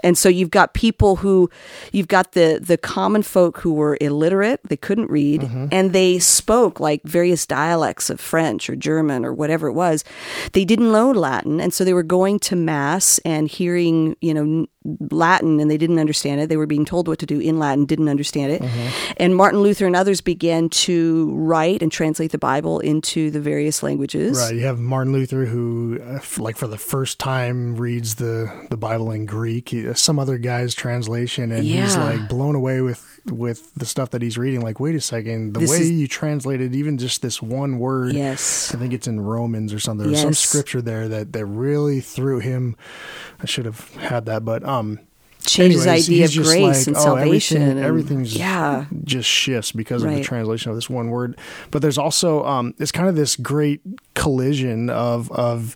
[0.04, 1.50] And so you've got people who,
[1.92, 5.68] you've got the the common folk who were illiterate, they couldn't read, Mm-hmm.
[5.72, 10.04] and they spoke like various dialects of French or German or whatever it was.
[10.52, 14.68] They didn't know Latin, and so they were going to mass and hearing, you know,
[15.12, 16.50] Latin, and they didn't understand it.
[16.50, 18.62] They were being told what to do in Latin, didn't understand it.
[18.62, 19.14] Mm-hmm.
[19.18, 23.82] And Martin Luther and others began to write and translate the Bible into the various
[23.84, 24.38] languages.
[24.38, 24.56] Right.
[24.56, 29.12] You have Martin Luther, who, uh, like, for the first time reads the, the Bible
[29.12, 29.74] in Greek.
[29.96, 34.38] Some other guy's translation, and he's like blown away with with the stuff that he's
[34.38, 34.60] reading.
[34.60, 38.14] Like, wait a second, the This way is- you translated even just this one word.
[38.16, 38.76] Yes.
[38.76, 40.08] I think it's in Romans or something.
[40.08, 42.76] There's some scripture there that that really threw him.
[43.44, 45.00] I should have had that, but um.
[45.46, 47.58] Change his anyways, idea of grace like, and oh, salvation.
[47.58, 48.86] Everything, and- everything's yeah.
[49.04, 51.38] just shifts because of the translation of this one word.
[51.70, 53.82] But there's also um, it's kind of this great
[54.14, 55.76] collision of of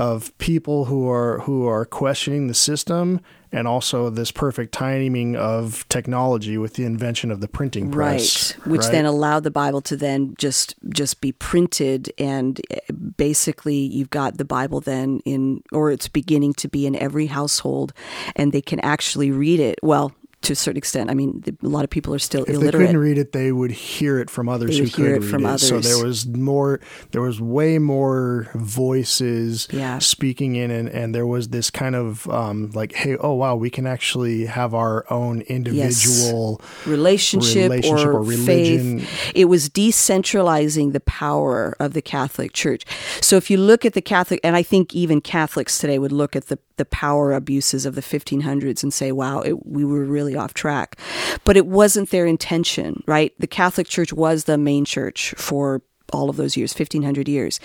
[0.00, 3.20] of people who are who are questioning the system
[3.52, 8.56] and also this perfect timing of technology with the invention of the printing press.
[8.56, 8.92] right which right?
[8.92, 12.78] then allowed the bible to then just just be printed and eh,
[13.18, 17.92] basically you've got the bible then in or it's beginning to be in every household
[18.36, 21.84] and they can actually read it well to a certain extent i mean a lot
[21.84, 24.78] of people are still if they couldn't read it, they would hear it from others
[24.78, 25.58] who could it read it.
[25.58, 26.80] So there was more,
[27.12, 29.98] there was way more voices Yeah.
[29.98, 33.70] speaking in, and, and there was this kind of um, like, hey, oh wow, we
[33.70, 39.00] can actually have our own individual relationship, relationship or, or religion.
[39.00, 39.32] faith.
[39.34, 42.84] It was decentralizing the power of the Catholic Church.
[43.20, 46.34] So if you look at the Catholic, and I think even Catholics today would look
[46.36, 50.29] at the, the power abuses of the 1500s and say, wow, it, we were really
[50.36, 50.98] off track.
[51.44, 53.32] But it wasn't their intention, right?
[53.38, 57.60] The Catholic Church was the main church for all of those years 1500 years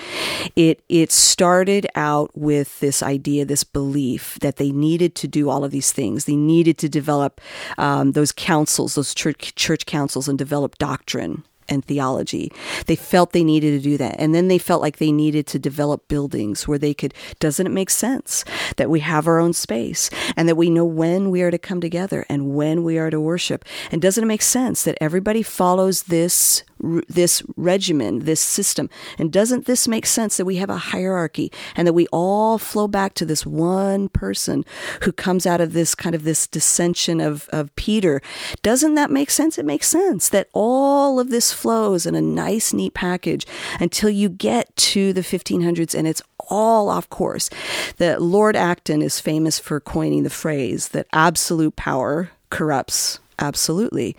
[0.56, 5.63] it it started out with this idea this belief that they needed to do all
[5.63, 7.41] of these things they needed to develop
[7.80, 12.51] um, those councils those church church councils and develop doctrine and theology.
[12.86, 14.15] They felt they needed to do that.
[14.19, 17.71] And then they felt like they needed to develop buildings where they could, doesn't it
[17.71, 18.45] make sense
[18.78, 21.82] that we have our own space and that we know when we are to come
[21.82, 23.65] together and when we are to worship?
[23.91, 26.63] And doesn't it make sense that everybody follows this
[27.08, 28.89] this regimen, this system.
[29.17, 32.88] And doesn't this make sense that we have a hierarchy and that we all flow
[32.88, 34.65] back to this one person
[35.02, 38.21] who comes out of this kind of this dissension of, of Peter?
[38.62, 39.58] Doesn't that make sense?
[39.58, 43.45] It makes sense that all of this flows in a nice, neat package
[43.80, 47.50] until you get to the 1500s and it's all off course.
[47.98, 54.15] That Lord Acton is famous for coining the phrase that absolute power corrupts absolutely.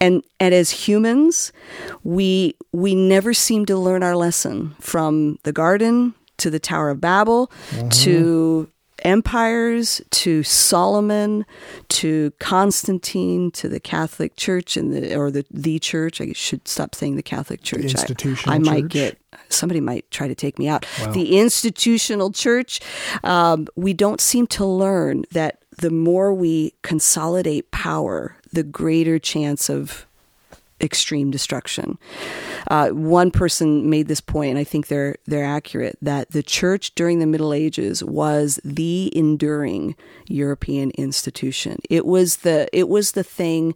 [0.00, 1.52] And and as humans
[2.04, 7.00] we we never seem to learn our lesson from the garden to the tower of
[7.00, 7.50] babel
[7.90, 8.68] to
[9.02, 11.46] empires to solomon
[11.88, 16.20] to constantine to the catholic church and the or the the church.
[16.20, 17.80] I should stop saying the catholic church.
[17.80, 18.90] I- institutional I, might church?
[18.90, 19.18] get
[19.48, 20.84] somebody might try to take me out.
[21.12, 22.80] The institutional church
[23.24, 29.68] um, we don't seem to learn that the more we consolidate power, the greater chance
[29.68, 30.06] of
[30.80, 31.98] extreme destruction.
[32.68, 36.94] Uh, one person made this point, and I think they're they're accurate that the church
[36.94, 41.78] during the Middle Ages was the enduring European institution.
[41.88, 43.74] It was the it was the thing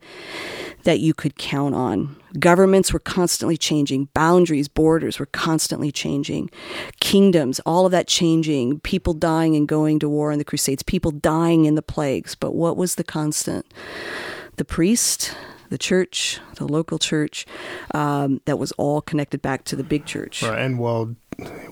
[0.84, 2.16] that you could count on.
[2.38, 6.50] Governments were constantly changing, boundaries, borders were constantly changing,
[7.00, 11.10] kingdoms, all of that changing, people dying and going to war in the Crusades, people
[11.10, 12.34] dying in the plagues.
[12.34, 13.66] But what was the constant?
[14.56, 15.34] The priest,
[15.70, 17.46] the church, the local church,
[17.92, 20.42] um, that was all connected back to the big church.
[20.42, 21.14] Right, and well,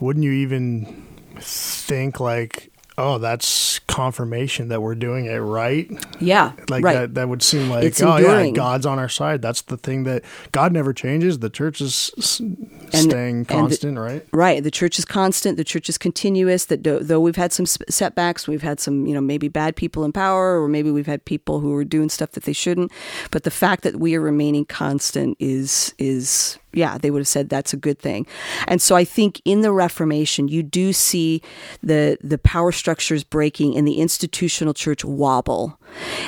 [0.01, 1.07] wouldn't you even
[1.39, 5.91] think like, oh, that's confirmation that we're doing it right?
[6.21, 6.95] Yeah, Like right.
[6.95, 8.51] that, that would seem like, It's oh yeah.
[8.51, 9.43] God's on our side.
[9.43, 11.39] That's the thing that God never changes.
[11.41, 12.11] The church is
[12.91, 14.27] staying and the- constant, right?
[14.33, 14.63] Right.
[14.63, 15.57] The church is constant.
[15.57, 16.67] The church is continuous.
[16.67, 20.05] That though, though we've had some setbacks, we've had some, you know, maybe bad people
[20.05, 22.93] in power, or maybe we've had people who are doing stuff that they shouldn't.
[23.31, 27.49] But the fact that we are remaining constant is is yeah, they would have said
[27.49, 28.27] that's a good thing.
[28.67, 31.43] And so I think in the Reformation, you do see
[31.83, 35.79] the the power structures breaking and the institutional church wobble.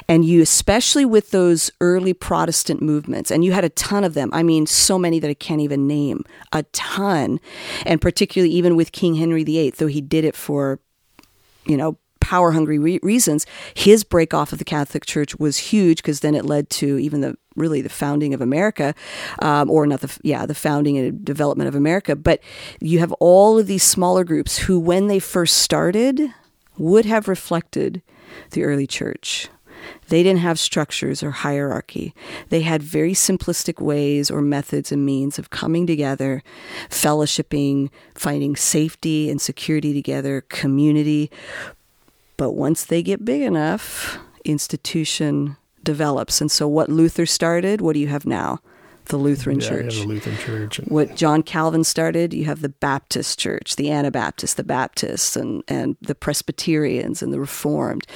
[0.08, 4.30] And you especially with those early Protestant movements, and you had a ton of them.
[4.32, 6.24] I mean, so many that I can't even name.
[6.52, 7.40] A ton.
[7.86, 10.80] And particularly even with King Henry VIII, though he did it for
[11.66, 15.98] you know, power hungry re- reasons, his break off of the Catholic Church was huge
[15.98, 18.94] because then it led to even the really the founding of America,
[19.40, 22.16] um, or not the yeah the founding and development of America.
[22.16, 22.40] But
[22.80, 26.32] you have all of these smaller groups who, when they first started.
[26.76, 28.02] would have reflected
[28.50, 29.48] the early church.
[30.08, 32.14] They didn't have structures or hierarchy.
[32.48, 36.42] They had very simplistic ways or methods and means of coming together,
[36.88, 41.30] fellowshipping, finding safety and security together, community.
[42.36, 46.40] But once they get big enough, institution develops.
[46.40, 48.60] And so, what Luther started, what do you have now?
[49.06, 49.94] the Lutheran yeah, Church.
[49.96, 50.76] the Lutheran Church.
[50.84, 55.96] What John Calvin started, you have the Baptist Church, the Anabaptists, the Baptists, and, and
[56.00, 58.06] the Presbyterians and the Reformed.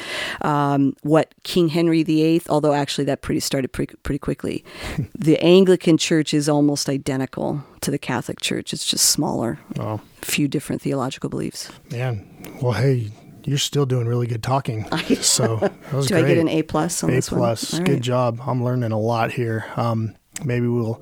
[0.40, 4.64] Um, what King Henry VIII, although actually that pretty started pretty, pretty quickly,
[5.14, 8.72] the Anglican Church is almost identical to the Catholic Church.
[8.72, 10.00] It's just smaller, oh.
[10.22, 11.70] a few different theological beliefs.
[11.90, 12.26] Man,
[12.62, 13.10] well, hey,
[13.48, 14.86] you're still doing really good talking.
[15.22, 16.24] So that was Do great.
[16.24, 17.40] I get an A plus on A this one?
[17.40, 17.78] plus.
[17.80, 18.40] Good job.
[18.46, 19.64] I'm learning a lot here.
[19.76, 21.00] Um, maybe we'll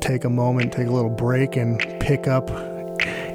[0.00, 2.50] take a moment, take a little break, and pick up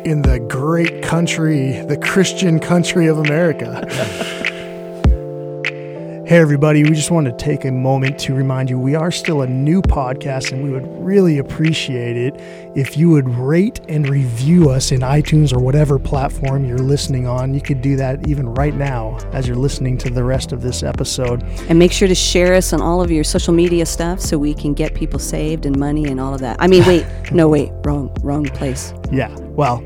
[0.05, 3.81] in the great country, the Christian country of America.
[6.33, 9.43] Hey, everybody, we just wanted to take a moment to remind you we are still
[9.43, 12.33] a new podcast and we would really appreciate it
[12.75, 17.53] if you would rate and review us in iTunes or whatever platform you're listening on.
[17.53, 20.81] You could do that even right now as you're listening to the rest of this
[20.81, 21.43] episode.
[21.69, 24.55] And make sure to share us on all of your social media stuff so we
[24.55, 26.57] can get people saved and money and all of that.
[26.59, 28.91] I mean, wait, no, wait, wrong, wrong place.
[29.11, 29.83] Yeah, well,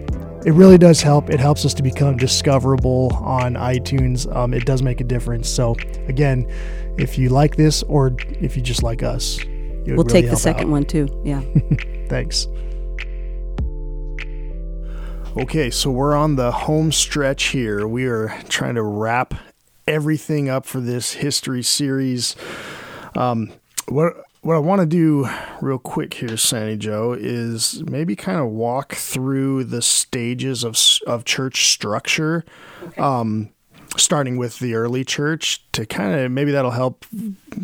[0.47, 1.29] it really does help.
[1.29, 4.33] It helps us to become discoverable on iTunes.
[4.33, 5.49] Um, it does make a difference.
[5.49, 5.75] So,
[6.07, 6.47] again,
[6.97, 10.67] if you like this or if you just like us, We'll really take the second
[10.67, 10.71] out.
[10.71, 11.09] one too.
[11.25, 11.41] Yeah.
[12.07, 12.47] Thanks.
[15.35, 17.85] Okay, so we're on the home stretch here.
[17.85, 19.33] We are trying to wrap
[19.85, 22.37] everything up for this history series.
[23.17, 23.51] Um,
[23.89, 24.13] what
[24.47, 25.27] what I want to do
[25.59, 31.25] real quick here, Sandy Joe, is maybe kind of walk through the stages of of
[31.25, 32.45] church structure.
[32.97, 33.49] Um,
[33.97, 37.05] starting with the early church to kind of maybe that'll help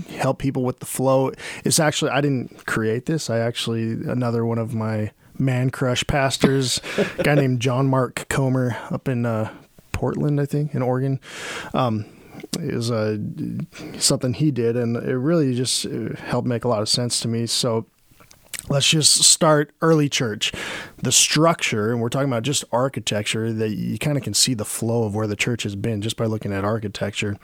[0.10, 1.32] help people with the flow.
[1.64, 3.30] It's actually I didn't create this.
[3.30, 6.82] I actually another one of my man crush pastors,
[7.18, 9.54] a guy named John Mark Comer up in uh,
[9.94, 11.22] Portland, I think, in Oregon.
[11.74, 12.08] Um,
[12.60, 13.18] is uh,
[13.98, 17.28] something he did, and it really just uh, helped make a lot of sense to
[17.28, 17.46] me.
[17.46, 17.86] So
[18.70, 20.52] let's just start early church.
[20.98, 24.66] The structure, and we're talking about just architecture, that you kind of can see the
[24.66, 27.38] flow of where the church has been just by looking at architecture,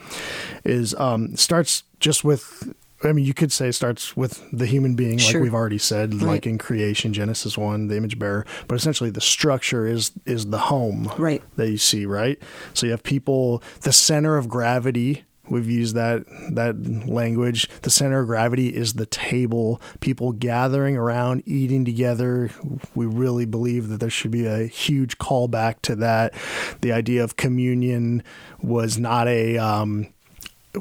[0.64, 2.74] is um, starts just with.
[3.04, 5.42] I mean, you could say it starts with the human being, like Sure.
[5.42, 6.24] we've already said, Right.
[6.28, 8.46] like in creation, Genesis one, the image bearer.
[8.68, 11.42] But essentially, the structure is is the home Right.
[11.56, 12.38] that you see, right?
[12.74, 15.24] So you have people, the center of gravity.
[15.50, 17.68] We've used that that language.
[17.82, 19.82] The center of gravity is the table.
[20.00, 22.52] People gathering around, eating together.
[22.94, 26.36] We really believe that there should be a huge callback to that.
[26.82, 28.22] The idea of communion
[28.62, 30.08] was not a um,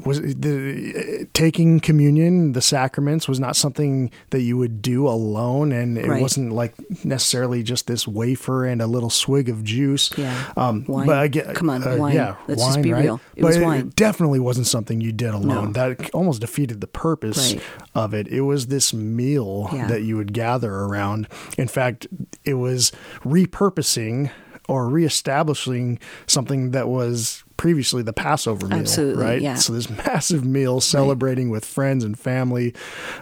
[0.05, 5.97] was the taking communion the sacraments was not something that you would do alone and
[5.97, 6.21] it Right.
[6.21, 10.35] wasn't like necessarily just this wafer and a little swig of juice Yeah.
[10.55, 11.07] um Wine.
[11.07, 12.13] but again Come on, uh, wine.
[12.13, 13.03] yeah Let's wine, just be right?
[13.03, 13.19] real.
[13.35, 13.91] It but was wine.
[13.95, 15.71] definitely wasn't something you did alone No.
[15.95, 17.63] that almost defeated the purpose Right.
[17.95, 19.87] of it it was this meal Yeah.
[19.87, 22.05] that you would gather around in fact
[22.45, 22.91] it was
[23.25, 24.29] repurposing
[24.67, 25.97] or reestablishing
[26.27, 29.41] something that was previously the Passover meal, Absolutely, right?
[29.41, 29.55] yeah.
[29.55, 32.73] So this massive meal celebrating with friends and family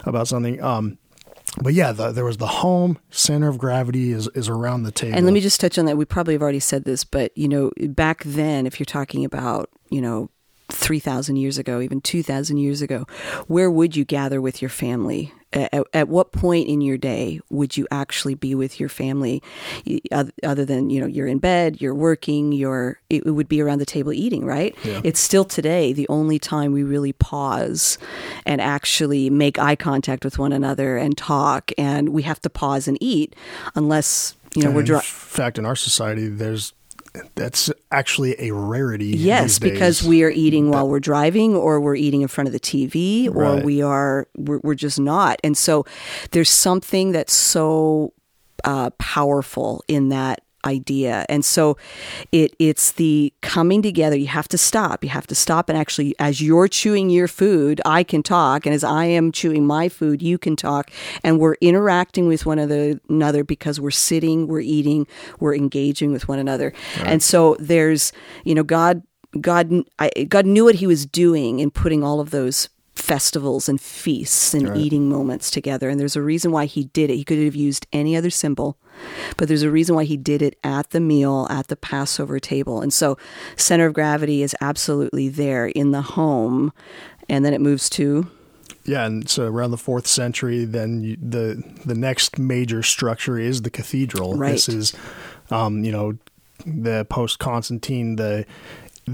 [0.04, 0.62] about something.
[0.62, 0.96] Um,
[1.60, 5.16] but yeah, the, there was the home center of gravity is is around the table.
[5.16, 5.96] And let me just touch on that.
[5.96, 9.70] We probably have already said this, but you know, back then, if you're talking about,
[9.90, 10.30] you know,
[10.70, 13.06] 3,000 years ago, even 2,000 years ago,
[13.46, 15.32] where would you gather with your family?
[15.50, 19.42] At, at what point in your day would you actually be with your family
[20.42, 23.86] other than, you know, you're in bed, you're working, you're, it would be around the
[23.86, 24.76] table eating, right?
[24.84, 25.00] Yeah.
[25.04, 27.96] It's still today the only time we really pause
[28.44, 31.72] and actually make eye contact with one another and talk.
[31.78, 33.34] And we have to pause and eat
[33.74, 36.74] unless, you know, And we're in fact, in our society, there's
[37.34, 39.06] that's actually a rarity.
[39.06, 42.60] Yes, because we are eating while we're driving, or we're eating in front of the
[42.60, 43.64] TV, or Right.
[43.64, 45.40] we are we're, we're just not.
[45.42, 45.84] And so
[46.32, 48.12] there's something that's so
[48.64, 51.24] uh, powerful in that idea.
[51.28, 51.76] And so
[52.32, 54.16] it it's the coming together.
[54.16, 55.04] You have to stop.
[55.04, 58.74] You have to stop and actually as you're chewing your food, I can talk and
[58.74, 60.90] as I am chewing my food, you can talk
[61.22, 65.06] and we're interacting with one another because we're sitting, we're eating,
[65.40, 66.72] we're engaging with one another.
[67.04, 68.12] And so there's,
[68.44, 69.02] you know, God
[69.40, 72.68] God I, God knew what he was doing in putting all of those
[72.98, 75.88] festivals and feasts and eating moments together.
[75.88, 77.16] And there's a reason why he did it.
[77.16, 78.76] He could have used any other symbol,
[79.36, 82.80] but there's a reason why he did it at the meal, at the Passover table.
[82.80, 83.16] And so,
[83.56, 86.72] center of gravity is absolutely there in the home.
[87.28, 88.28] And then it moves to
[88.84, 93.62] Yeah, and so around the fourth century, then you, the the next major structure is
[93.62, 94.34] the cathedral.
[94.34, 94.52] Right.
[94.52, 94.94] This is,
[95.50, 96.14] um, you know,
[96.66, 98.16] the post Constantine.
[98.16, 98.46] The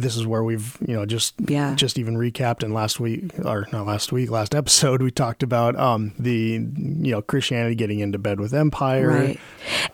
[0.01, 1.75] this is where we've you know just Yeah.
[1.75, 5.77] just even recapped and last week or not last week last episode we talked about
[5.79, 9.09] um the you know Christianity getting into bed with empire.
[9.09, 9.41] Right.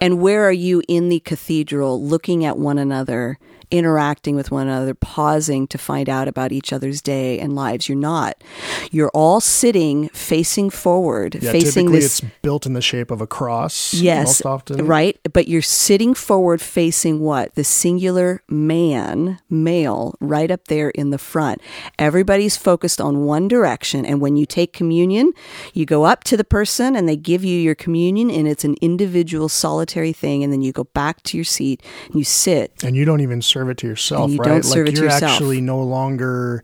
[0.00, 3.38] And where are you in the cathedral looking at one another,
[3.70, 7.88] interacting with one another, pausing to find out about each other's day and lives?
[7.88, 8.42] You're not.
[8.90, 12.20] You're all sitting facing forward, Yeah, facing typically this.
[12.22, 13.94] it's built in the shape of a cross.
[13.94, 14.86] Yes, most often.
[14.86, 15.18] right.
[15.32, 17.54] But you're sitting forward facing what?
[17.54, 21.60] The singular man, male, right up there in the front.
[21.98, 24.04] Everybody's focused on one direction.
[24.06, 25.32] And when you take communion,
[25.74, 28.76] you go up to the person and they give you your communion, and it's an
[28.80, 30.42] individual, solitary thing.
[30.42, 33.42] And then you go back to your seat and you sit, And you don't even
[33.42, 34.62] serve it to yourself, you right?
[34.62, 35.22] don't like you're yourself.
[35.32, 36.62] actually no longer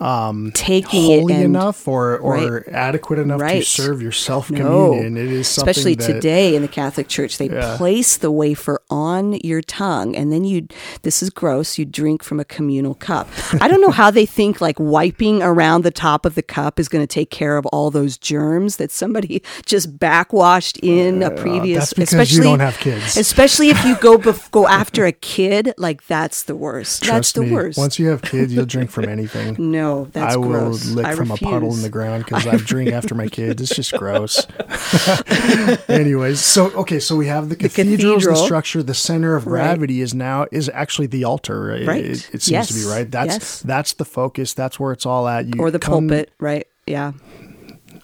[0.00, 4.90] Um, taking holy it and enough or, or adequate enough to serve yourself No.
[4.90, 5.16] communion.
[5.16, 7.76] It is something especially that, today in the Catholic Church, they Yeah.
[7.76, 10.68] place the wafer on your tongue, and then you.
[11.02, 11.78] This is gross.
[11.78, 13.28] You drink from a communal cup.
[13.60, 16.88] I don't know how they think like wiping around the top of the cup is
[16.88, 21.30] going to take care of all those germs that somebody just backwashed in a uh,
[21.30, 21.90] previous.
[21.94, 23.16] that's especially you don't have kids.
[23.16, 27.00] Especially if you go bef- go after a kid, like that's the worst.
[27.00, 27.78] that's Trust the me, worst.
[27.78, 29.56] Once you have kids, you'll drink from anything.
[29.58, 30.86] no, that's I will gross.
[30.90, 33.60] lick I from a puddle in the ground because I drink after my kids.
[33.62, 34.46] It's just gross.
[35.88, 38.36] Anyways, so okay, so we have the cathedral, the cathedral.
[38.44, 38.82] structure.
[38.82, 39.62] The center of Right.
[39.62, 41.60] gravity is now is actually the altar.
[41.66, 41.86] Right?
[41.86, 42.04] Right.
[42.04, 43.10] It, it seems to be right.
[43.10, 43.60] That's Yes.
[43.62, 44.54] that's the focus.
[44.54, 45.46] That's where it's all at.
[45.54, 46.66] You or the come- pulpit, right?
[46.86, 47.12] Yeah.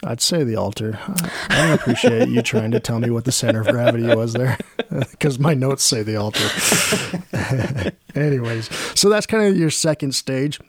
[0.03, 0.99] I'd say the altar.
[1.49, 4.57] I don't appreciate you trying to tell me what the center of gravity was there,
[5.11, 6.45] because my notes say the altar.
[8.13, 10.59] Anyways, so that's kind of your second stage.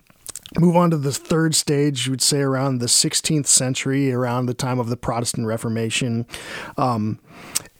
[0.58, 4.54] Move on to the third stage, you would say around the 16th century, around the
[4.54, 6.26] time of the Protestant Reformation.
[6.76, 7.18] Um,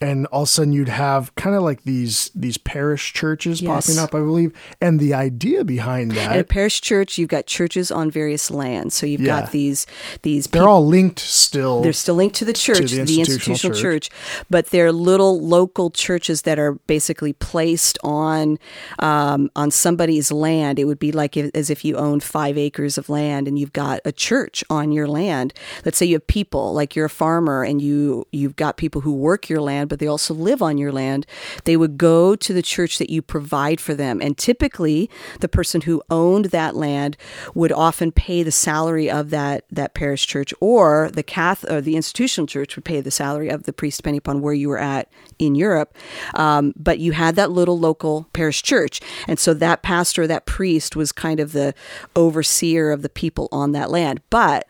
[0.01, 3.86] and all of a sudden you'd have kind of like these these parish churches Yes.
[3.86, 4.53] popping up, I believe.
[4.80, 8.94] And the idea behind that At a parish church, you've got churches on various lands.
[8.94, 9.40] So you've Yeah.
[9.40, 9.86] got these
[10.22, 11.82] these they're all linked still.
[11.82, 14.11] they're still linked to the church, the the, institutional institutional, church.
[14.11, 14.44] church.
[14.51, 18.59] but they're little local churches that are basically placed on
[18.99, 20.78] um, on somebody's land.
[20.78, 23.72] It would be like if, as if you owned five acres of land and you've
[23.72, 25.53] got a church on your land.
[25.84, 29.12] Let's say you have people, like you're a farmer, and you you've got people who
[29.14, 31.26] work your land, but they also live on your land.
[31.64, 35.11] They would go to the church that you provide for them, and typically
[35.41, 37.16] the person who owned that land
[37.55, 41.97] would often pay the salary of that that parish church, or the cath or the
[41.97, 45.11] institutional church would pay the salary of the priest, depending upon where you were at
[45.39, 45.97] in Europe.
[46.34, 50.97] Um, but you had that little local parish church, and so that pastor, that priest,
[50.97, 51.74] was kind of the
[52.14, 54.20] overseer of the people on that land.
[54.30, 54.66] But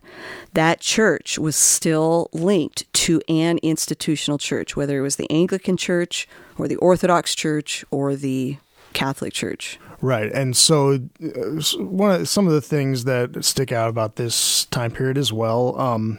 [0.55, 6.29] that church was still linked to an institutional church, whether it was the Anglican church
[6.59, 8.57] or the Orthodox church or the
[8.93, 9.79] Catholic church.
[10.01, 14.67] Right, and so uh, one of some of the things that stick out about this
[14.67, 16.19] time period as well um,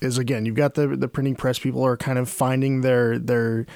[0.00, 3.66] is again you've got the the printing press people are kind of finding their their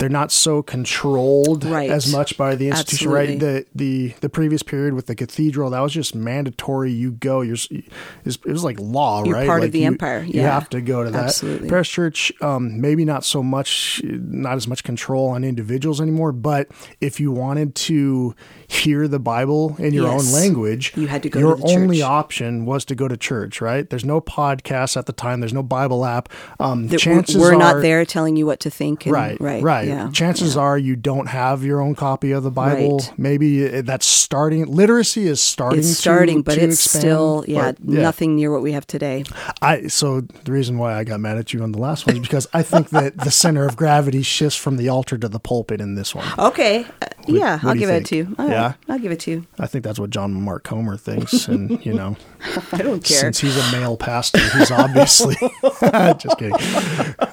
[0.00, 1.90] they're not so controlled Right.
[1.90, 3.38] as much by the institution, right?
[3.38, 6.90] The the the previous period with the cathedral that was just mandatory.
[6.90, 9.46] You go, you're it was like law, You're right?
[9.46, 11.24] part of the you- empire, You have to go to that.
[11.24, 11.68] Absolutely.
[11.68, 16.32] Parish church, um, maybe not so much, not as much control on individuals anymore.
[16.32, 16.68] But
[17.00, 18.34] if you wanted to
[18.66, 20.26] hear the Bible in your Yes.
[20.26, 22.06] own language, You had to go to Your the only church.
[22.06, 23.88] option was to go to church, right?
[23.88, 25.40] There's no podcast at the time.
[25.40, 26.28] There's no Bible app.
[26.58, 29.04] Um, chances we're are, not there telling you what to think.
[29.06, 32.50] And, Right, right, right, Yeah, Chances are you don't have your own copy of the
[32.50, 32.98] Bible.
[32.98, 33.12] Right.
[33.18, 34.66] Maybe it- that's starting.
[34.66, 35.80] Literacy is starting.
[35.80, 38.02] it's to- starting, but to it's expand, still yeah, but, yeah.
[38.02, 39.24] nothing near what we have today.
[39.62, 42.20] I so the reason why I got mad at you on the last one is
[42.22, 45.80] because I think that the center of gravity shifts from the altar to the pulpit
[45.80, 46.26] in this one.
[46.38, 48.06] Okay, uh, yeah, what I'll give it think?
[48.08, 48.36] to you.
[48.38, 48.72] All right, Yeah?
[48.88, 49.46] I'll give it to you.
[49.58, 52.16] I think that's what John Mark Comer thinks, and you know,
[52.72, 53.18] I don't care.
[53.18, 55.34] since he's a male pastor, he's obviously
[56.18, 56.52] just kidding.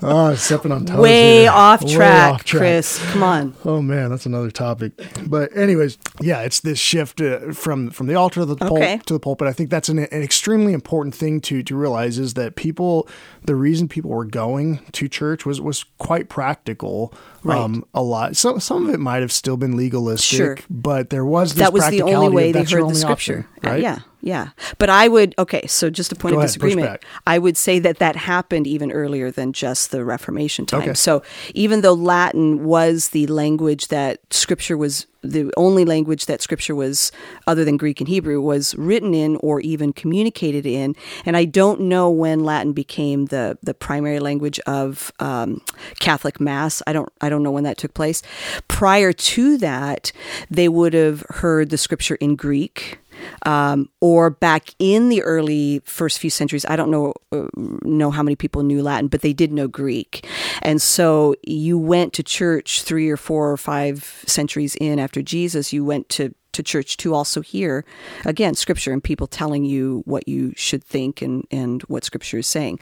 [0.01, 0.97] Oh, stepping on toes.
[0.99, 1.51] Way here.
[1.51, 2.59] off Way track, off track.
[2.59, 2.99] Chris.
[3.11, 3.55] Come on.
[3.65, 4.91] Oh man, that's another topic.
[5.25, 8.99] But anyways, yeah, it's this shift uh, from from the altar to the pul- Okay.
[9.05, 9.47] to the pulpit.
[9.47, 13.07] I think that's an, an extremely important thing to to realize is that people,
[13.45, 17.13] the reason people were going to church was was quite practical.
[17.49, 17.83] Um, Right.
[17.93, 18.35] a lot.
[18.35, 20.57] So some of it might have still been legalistic, Sure.
[20.69, 23.47] but there was this That was the only way they heard the scripture.
[23.61, 23.81] option, right?
[23.81, 24.49] yeah, yeah.
[24.77, 25.65] But I would okay.
[25.67, 27.01] So just a point Go of ahead, disagreement.
[27.25, 30.81] I would say that that happened even earlier than just the Reformation time.
[30.81, 30.93] Okay.
[30.93, 31.21] So
[31.53, 37.11] even though Latin was the language that Scripture was the only language that Scripture was,
[37.45, 40.95] other than Greek and Hebrew, was written in or even communicated in,
[41.25, 45.61] and I don't know when Latin became the the primary language of um,
[45.99, 46.81] Catholic Mass.
[46.87, 48.21] I don't I don't know when that took place.
[48.67, 50.11] Prior to that,
[50.49, 52.99] they would have heard the Scripture in Greek
[53.45, 58.23] um, or back in the early first few centuries, I don't know uh, know how
[58.23, 60.27] many people knew Latin, but they did know Greek,
[60.61, 65.73] and so you went to church three or four or five centuries in after Jesus.
[65.73, 67.85] You went to to church to also hear
[68.25, 72.47] again scripture and people telling you what you should think and and what scripture is
[72.47, 72.79] saying.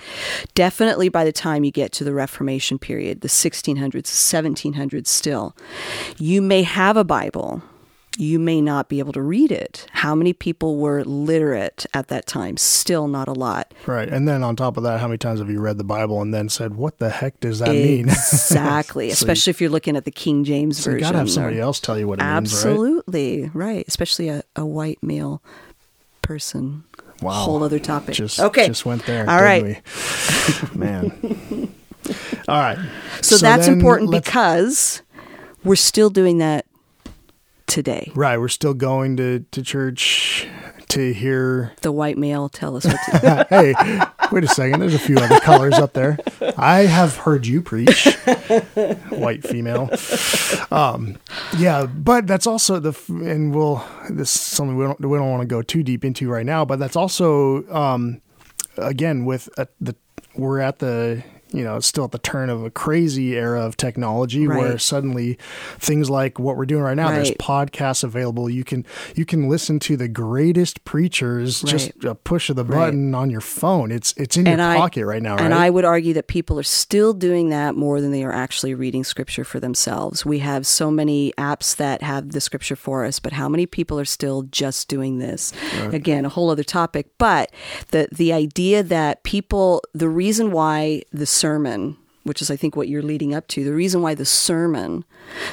[0.53, 5.55] Definitely by the time you get to the reformation period the 1600s 1700s still
[6.17, 7.61] you may have a bible
[8.17, 9.87] you may not be able to read it.
[9.91, 12.57] How many people were literate at that time?
[12.57, 13.73] Still not a lot.
[13.85, 14.07] Right.
[14.07, 16.33] And then on top of that, how many times have you read the Bible and
[16.33, 18.09] then said, what the heck does that mean?
[18.55, 19.09] Exactly.
[19.09, 21.05] Especially if you're looking at the King James So you version.
[21.07, 22.53] got to have or- somebody else tell you what it means.
[22.53, 23.49] Absolutely.
[23.53, 23.85] Right.
[23.87, 25.41] Especially a, a white male
[26.21, 26.83] person.
[27.21, 27.31] Wow.
[27.33, 28.15] Whole other topic.
[28.15, 28.67] Just, okay.
[28.67, 29.29] just went there.
[29.29, 29.81] All right.
[30.75, 31.11] Man.
[32.47, 32.77] All right.
[33.21, 35.01] So, that's important because
[35.63, 36.65] we're still doing that
[37.75, 38.09] today.
[38.15, 38.37] Right.
[38.37, 40.47] We're still going to, to church
[40.87, 41.73] to hear.
[41.81, 43.55] The white male tell us what to do.
[43.55, 43.73] hey,
[44.31, 44.79] wait a second.
[44.79, 46.17] There's a few other colors up there.
[46.57, 48.05] I have heard you preach,
[49.09, 49.89] white female.
[50.71, 51.17] Um,
[51.57, 55.41] yeah, but that's also the and we'll this is something we don't we don't want
[55.41, 56.63] to go too deep into right now.
[56.63, 58.21] But that's also um,
[58.77, 59.95] again with uh the
[60.35, 63.77] we're at the you know it's still at the turn of a crazy era of
[63.77, 65.37] technology where suddenly
[65.77, 68.85] things like what we're doing right now there's podcasts available you can
[69.15, 72.85] you can listen to the greatest preachers just a push of the Right.
[72.87, 75.69] button on your phone it's it's in your I- pocket right now right And I
[75.69, 79.43] would argue that people are still doing that more than they are actually reading scripture
[79.43, 80.25] for themselves.
[80.25, 83.99] We have so many apps that have the scripture for us, but how many people
[83.99, 85.53] are still just doing this?
[85.91, 87.07] Again, a whole other topic.
[87.19, 87.51] But
[87.91, 92.87] the the idea that people the reason why the sermon which is I think what
[92.87, 93.63] you're leading up to.
[93.63, 95.05] The reason why the sermon,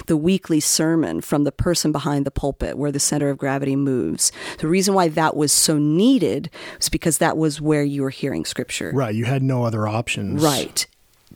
[0.07, 4.33] the weekly sermon from the person behind the pulpit where the center of gravity moves,
[4.59, 8.47] the reason why that was so needed was because that was where you were hearing
[8.47, 8.91] scripture.
[8.95, 10.87] right you had no other options Right.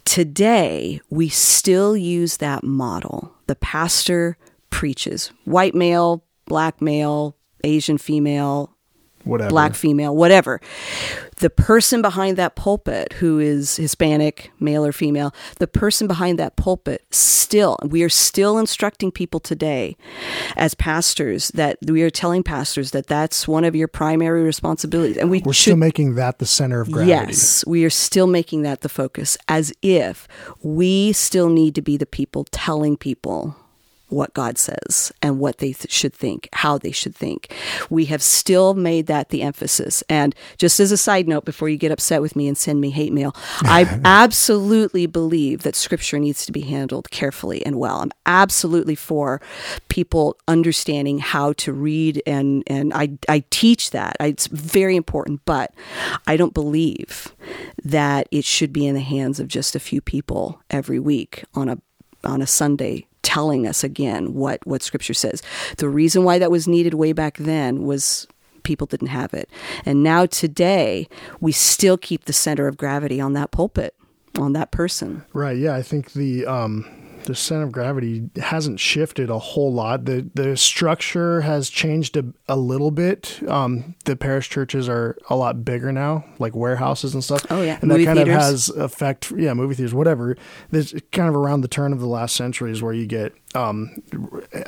[0.04, 3.32] Today, we still use that model.
[3.46, 4.36] The pastor
[4.70, 8.75] preaches white male, black male, Asian female,
[9.26, 10.60] whatever black female, whatever.
[11.36, 16.56] The person behind that pulpit, who is Hispanic, male or female, the person behind that
[16.56, 19.96] pulpit still, we are still instructing people today
[20.56, 25.18] as pastors that we are telling pastors that that's one of your primary responsibilities.
[25.18, 28.26] And we we're should still making that the center of gravity Yes, we are still
[28.26, 30.26] making that the focus, as if
[30.62, 33.56] we still need to be the people telling people
[34.08, 37.52] what God says and what they th- should think, how they should think.
[37.90, 40.02] We have still made that the emphasis.
[40.08, 42.90] And just as a side note, before you get upset with me and send me
[42.90, 48.00] hate mail, I absolutely believe that scripture needs to be handled carefully and well.
[48.00, 49.40] I'm absolutely for
[49.88, 54.16] people understanding how to read and, and I, I teach that.
[54.20, 55.74] I, it's very important, but
[56.26, 57.34] I don't believe
[57.84, 61.68] that it should be in the hands of just a few people every week on
[61.68, 61.78] a
[62.24, 65.42] on a Sunday telling us again what what scripture says.
[65.78, 68.28] The reason why that was needed way back then was
[68.62, 69.50] people didn't have it.
[69.84, 71.08] And now today
[71.40, 73.96] we still keep the center of gravity on that pulpit,
[74.38, 75.24] on that person.
[75.32, 75.56] Right.
[75.56, 75.74] Yeah.
[75.74, 76.84] I think the um,
[77.26, 80.04] the center of gravity hasn't shifted a whole lot.
[80.06, 83.40] the The structure has changed a, a little bit.
[83.48, 87.44] Um, the parish churches are a lot bigger now, like warehouses and stuff.
[87.50, 87.78] Oh, yeah.
[87.80, 88.68] and Movie that kind theaters.
[88.68, 89.32] of has effect.
[89.36, 90.36] Yeah, movie theaters, whatever.
[90.70, 94.02] There's kind of around the turn of the last century is where you get um,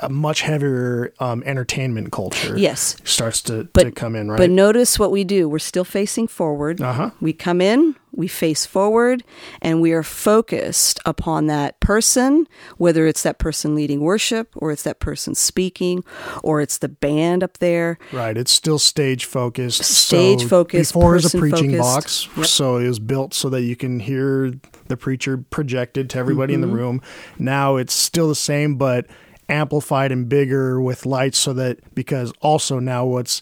[0.03, 2.59] a much heavier um, entertainment culture.
[2.59, 2.97] Yes.
[3.05, 4.30] starts to, to come in.
[4.30, 4.39] Right.
[4.39, 5.49] But notice what we do.
[5.49, 6.80] We're still facing forward.
[6.80, 7.11] Uh-huh.
[7.20, 9.22] We come in, we face forward,
[9.61, 12.47] and we are focused upon that person,
[12.78, 16.03] whether it's that person leading worship, or it's that person speaking,
[16.43, 17.99] or it's the band up there.
[18.12, 19.84] Right, it's still stage focused.
[19.84, 22.28] Stage so focused, Before was a preaching focused.
[22.28, 22.47] box, Yep.
[22.47, 24.55] so it was built so that you can hear
[24.89, 26.76] the preacher projected to everybody in the Mm-hmm.
[26.76, 27.03] room.
[27.39, 29.07] Now it's still the same, but
[29.49, 33.41] amplified and bigger with lights, so that because also now what's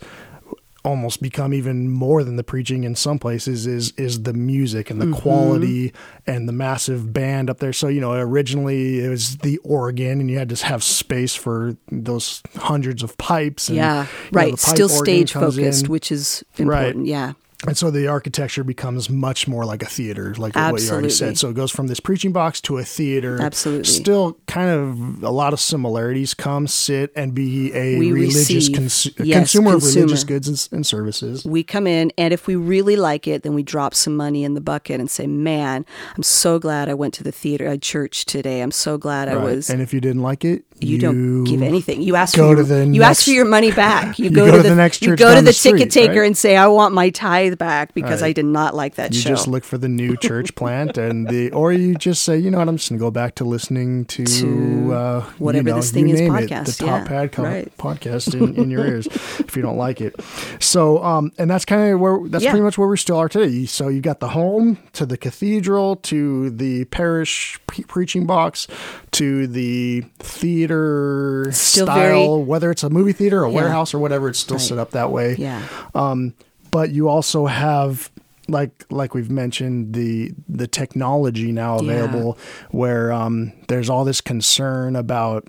[0.85, 5.01] almost become even more than the preaching in some places is is the music and
[5.03, 5.93] the quality
[6.29, 7.73] and the massive band up there.
[7.73, 11.77] So you know, originally it was the organ, and you had to have space for
[11.91, 13.69] those hundreds of pipes.
[13.69, 14.53] And, yeah, know, right.
[14.53, 15.91] the Still stage focused, in.
[15.91, 16.85] which is Right.
[16.87, 17.07] important.
[17.07, 17.33] Yeah.
[17.67, 21.39] And so the architecture becomes much more like a theater, like what you already said.
[21.39, 23.41] So it goes from this preaching box to a theater.
[23.41, 23.85] Absolutely.
[23.85, 26.35] Still, kind of a lot of similarities.
[26.35, 30.87] Come sit and be a We religious receive- yes, consumer, of religious goods and, and
[30.87, 31.45] services.
[31.45, 34.55] We come in, and if we really like it, then we drop some money in
[34.55, 35.85] the bucket and say, "Man,
[36.17, 38.61] I'm so glad I went to the theater, uh, church today.
[38.61, 42.03] I'm so glad I was." And if you didn't like it, you, don't give anything.
[42.03, 44.19] You ask go for to your, the you ask for your money back.
[44.19, 46.27] You, You go, to the, next you go to the, the street, ticket taker right?
[46.27, 48.29] and say, "I want my tithe back because Right.
[48.29, 51.29] I did not like that You show." just look for the new church plant, and
[51.29, 54.05] the, or you just say, you know what, I'm just gonna go back to listening
[54.07, 57.03] to, To uh, whatever you know, this thing you is name it, podcast, the top
[57.03, 57.77] yeah, pad right.
[57.79, 59.07] podcast in, in your ears,
[59.41, 60.15] if you don't like it.
[60.61, 62.51] So, um, and that's kind of where that's Yeah.
[62.51, 63.67] pretty much where we still are today.
[63.67, 68.67] So you've got the home to the cathedral to the parish pre- preaching box
[69.13, 71.97] to the theater Still style,
[72.37, 73.57] very- whether it's a movie theater, or a Yeah.
[73.57, 74.29] warehouse, or whatever.
[74.29, 74.67] It's still Right.
[74.67, 75.63] set up that way yeah,
[75.95, 76.35] um,
[76.77, 78.11] but you also have
[78.49, 81.85] like like we've mentioned the the technology now Yeah.
[81.85, 82.37] available
[82.71, 85.49] where um, there's all this concern about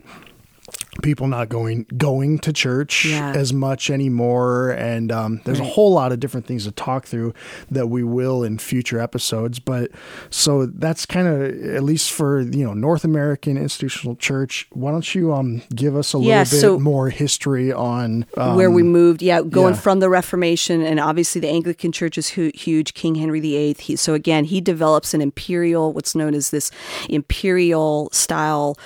[1.03, 3.31] people not going going to church Yeah.
[3.35, 7.33] as much anymore and um, there's a whole lot of different things to talk through
[7.71, 9.91] that we will in future episodes but
[10.29, 11.41] so that's kind of
[11.75, 16.13] at least for you know north american institutional church why don't you um give us
[16.13, 19.21] a Yeah, little bit so- more history on um, where we moved.
[19.21, 19.79] Yeah, going yeah.
[19.79, 22.93] from the Reformation, and obviously the Anglican Church is hu- huge.
[22.93, 23.75] King Henry VIII.
[23.79, 26.71] He, so again, he develops an imperial, what's known as this
[27.09, 28.77] imperial style.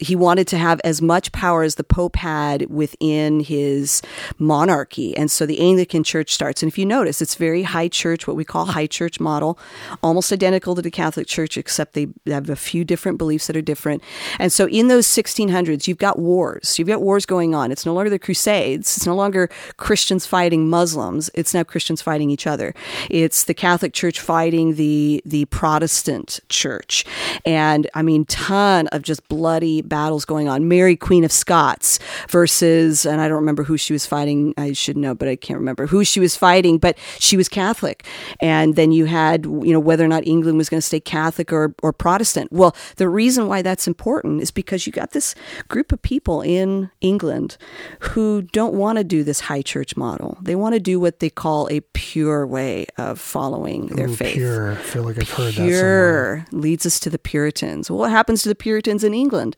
[0.00, 4.02] He wanted to have as much power as the Pope had within his
[4.38, 5.16] monarchy.
[5.16, 6.62] And so the Anglican Church starts.
[6.62, 9.58] And if you notice, it's very high church, what we call high church model,
[10.02, 13.62] almost identical to the Catholic Church, except they have a few different beliefs that are
[13.62, 14.02] different.
[14.38, 16.78] And so in those 1600s, you've got wars.
[16.78, 17.70] You've got wars going on.
[17.70, 18.96] It's no longer the Crusades.
[18.96, 21.30] It's no longer Christians fighting Muslims.
[21.34, 22.74] It's now Christians fighting each other.
[23.10, 27.04] It's the Catholic Church fighting the, the Protestant Church.
[27.44, 30.68] And I mean, ton of just bloody battles going on.
[30.68, 31.98] Mary, Queen of Scots
[32.30, 34.54] versus, and I don't remember who she was fighting.
[34.56, 38.06] I should know, but I can't remember who she was fighting, but she was Catholic.
[38.40, 41.52] And then you had, you know, whether or not England was going to stay Catholic
[41.52, 42.50] or, or Protestant.
[42.50, 45.34] Well, the reason why that's important is because you got this
[45.68, 47.58] group of people in England
[48.00, 50.38] who don't want to do this high church model.
[50.40, 54.34] They want to do what they call a pure way of following their Ooh, faith
[54.34, 54.72] Pure.
[54.72, 57.90] I feel like I've heard that pure leads us to the Puritans.
[57.90, 59.56] Well, what happens to the Puritans in England?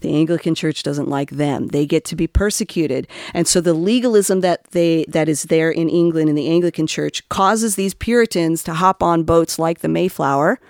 [0.00, 1.68] The Anglican Church doesn't like them.
[1.68, 5.88] They get to be persecuted, and so the legalism that they that is there in
[5.88, 10.60] England in the Anglican Church causes these Puritans to hop on boats like the Mayflower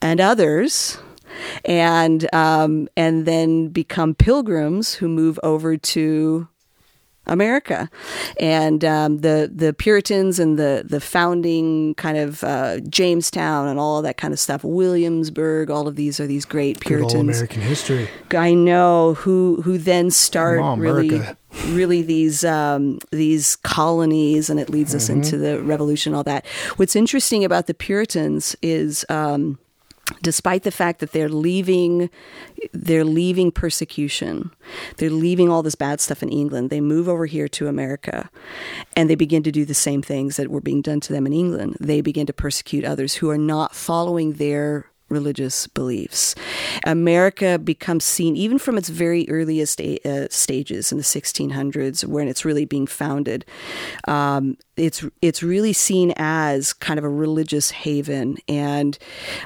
[0.00, 0.98] and others.
[1.64, 6.48] And um, and then become pilgrims who move over to
[7.26, 7.90] America,
[8.40, 14.02] and um, the the Puritans and the the founding kind of uh, Jamestown and all
[14.02, 17.12] that kind of stuff, Williamsburg, all of these are these great Puritans.
[17.12, 17.28] Good old.
[17.28, 18.08] American history.
[18.32, 21.36] I know who who then start on, really America.
[21.68, 25.22] really these um, these colonies, and it leads us Mm-hmm.
[25.22, 26.14] into the Revolution.
[26.14, 26.46] All that.
[26.76, 29.04] What's interesting about the Puritans is.
[29.08, 29.58] Um,
[30.22, 32.10] despite the fact that they're leaving
[32.72, 34.50] they're leaving persecution.
[34.96, 36.70] They're leaving all this bad stuff in england.
[36.70, 38.30] They move over here to america
[38.96, 41.32] and they begin to do the same things that were being done to them in
[41.32, 41.76] england.
[41.80, 46.34] They begin to persecute others who are not following their religious beliefs.
[46.84, 52.44] America becomes seen, even from its very earliest uh, stages in the 1600s, when it's
[52.44, 53.44] really being founded,
[54.08, 58.98] um, it's it's really seen as kind of a religious haven, and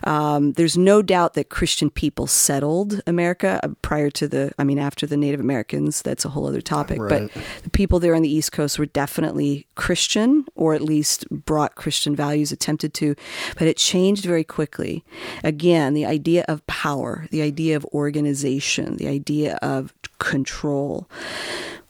[0.02, 4.80] um, there's no doubt that Christian people settled America uh, prior to the, I mean,
[4.80, 6.02] after the Native Americans.
[6.02, 7.30] That's a whole other topic, Right.
[7.32, 11.76] but the people there on the East Coast were definitely Christian, or at least brought
[11.76, 13.14] Christian values, attempted to,
[13.56, 15.04] but it changed very quickly.
[15.50, 21.10] Again, the idea of power, the idea of organization, the idea of control.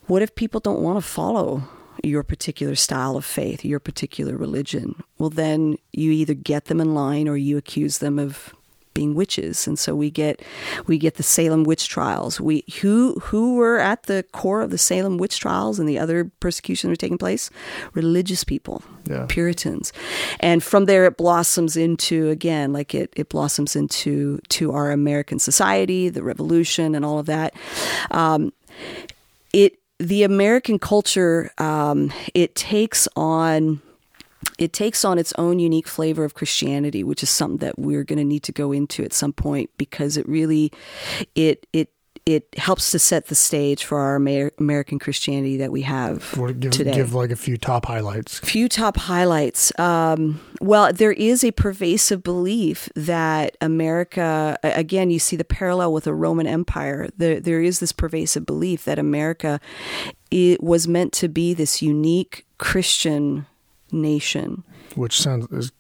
[0.07, 1.65] What if people don't want to follow
[2.03, 5.03] your particular style of faith, your particular religion?
[5.19, 8.55] Well, then you either get them in line or you accuse them of
[8.95, 9.67] being witches.
[9.67, 10.43] And so we get
[10.87, 12.41] we get the Salem witch trials.
[12.41, 16.31] We who who were at the core of the Salem witch trials and the other
[16.41, 17.51] persecutions that were taking place?
[17.95, 19.27] Religious people Yeah.
[19.29, 19.93] Puritans.
[20.41, 25.39] And from there it blossoms into again like it it blossoms into to our American
[25.39, 27.55] society the revolution and all of that.
[28.11, 28.53] Um,
[29.53, 33.83] it the American culture um, it takes on
[34.59, 38.19] it takes on its own unique flavor of Christianity, which is something that we're going
[38.19, 40.73] to need to go into at some point because it really
[41.35, 41.91] it it
[42.27, 46.73] it helps to set the stage for our Amer- American Christianity that we have give,
[46.73, 46.93] today.
[46.93, 48.39] Give like a few top highlights.
[48.41, 49.77] Few top highlights.
[49.79, 56.05] Um, well, there is a pervasive belief that America, again, you see the parallel with
[56.05, 57.09] the Roman Empire.
[57.17, 59.61] There, there is this pervasive belief that America
[60.31, 63.47] it was meant to be this unique Christian
[63.93, 64.65] nation.
[64.95, 65.73] Which sounds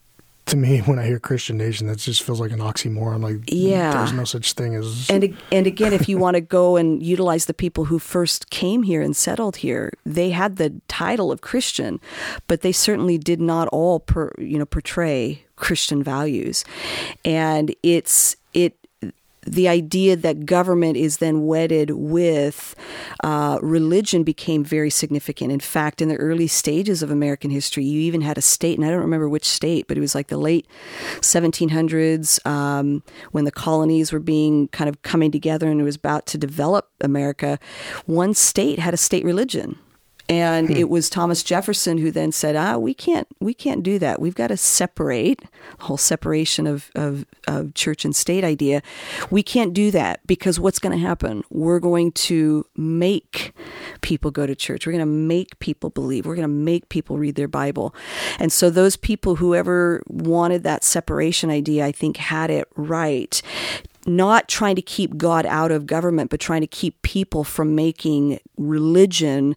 [0.50, 3.22] to me when I hear Christian nation, that just feels like an oxymoron.
[3.22, 5.08] Like yeah, there's no such thing as.
[5.08, 8.82] And and again, if you want to go and utilize the people who first came
[8.82, 12.00] here and settled here, they had the title of Christian,
[12.46, 16.64] but they certainly did not all per, you know portray Christian values,
[17.24, 18.76] and it's it
[19.46, 22.74] the idea that government is then wedded with
[23.24, 25.50] uh, religion became very significant.
[25.50, 28.86] In fact, in the early stages of American history, you even had a state, and
[28.86, 30.66] I don't remember which state, but it was like the late
[31.20, 36.26] 1700s um, when the colonies were being kind of coming together and it was about
[36.26, 37.58] to develop America.
[38.06, 39.78] One state had a state religion
[40.30, 40.76] and hmm.
[40.76, 44.20] it was Thomas Jefferson who then said, "Ah, we can't, we can't do that.
[44.20, 45.40] We've got to separate
[45.78, 48.80] the whole separation of, of, of church and state idea.
[49.30, 51.42] We can't do that because what's going to happen?
[51.50, 53.52] We're going to make
[54.02, 54.86] people go to church.
[54.86, 56.26] We're going to make people believe.
[56.26, 57.92] We're going to make people read their Bible.
[58.38, 63.42] And so those people, whoever wanted that separation idea, I think had it right
[64.06, 68.40] not trying to keep God out of government, but trying to keep people from making
[68.56, 69.56] religion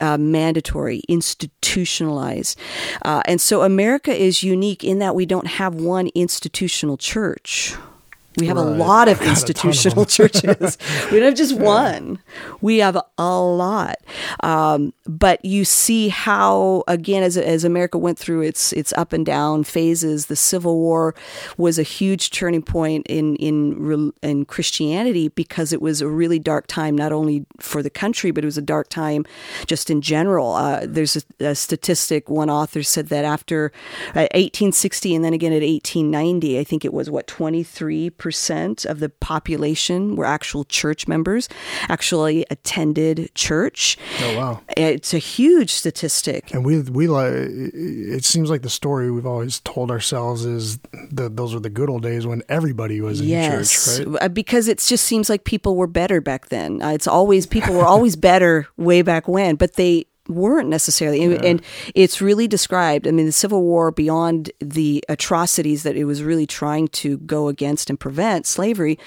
[0.00, 2.58] uh, mandatory, institutionalized.
[3.02, 7.74] Uh, and so America is unique in that we don't have one institutional church.
[8.40, 8.66] We have right.
[8.66, 10.78] a lot of institutional of churches.
[11.10, 12.18] we don't have just one.
[12.60, 13.96] We have a lot.
[14.42, 19.24] Um, but you see how, again, as, as America went through its its up and
[19.24, 21.14] down phases, the Civil War
[21.56, 26.66] was a huge turning point in in in Christianity because it was a really dark
[26.66, 29.24] time, not only for the country, but it was a dark time
[29.66, 30.54] just in general.
[30.54, 32.30] Uh, there's a, a, statistic.
[32.30, 33.72] One author said that after
[34.10, 38.29] uh, 1860 and then again at 1890, I think it was what 23 percent
[38.84, 41.48] of the population were actual church members,
[41.88, 43.96] actually attended church.
[44.20, 44.60] Oh wow!
[44.76, 46.52] It's a huge statistic.
[46.52, 50.78] And we we like it seems like the story we've always told ourselves is
[51.10, 54.22] that those were the good old days when everybody was in yes, church, right?
[54.22, 56.82] Uh, because it just seems like people were better back then.
[56.82, 61.22] Uh, it's always people were always better way back when, but they weren't necessarily.
[61.22, 61.50] And, yeah.
[61.50, 61.62] and,
[61.94, 63.06] it's really described.
[63.06, 67.48] I mean, the Civil War, beyond the atrocities that it was really trying to go
[67.48, 68.98] against and prevent slavery,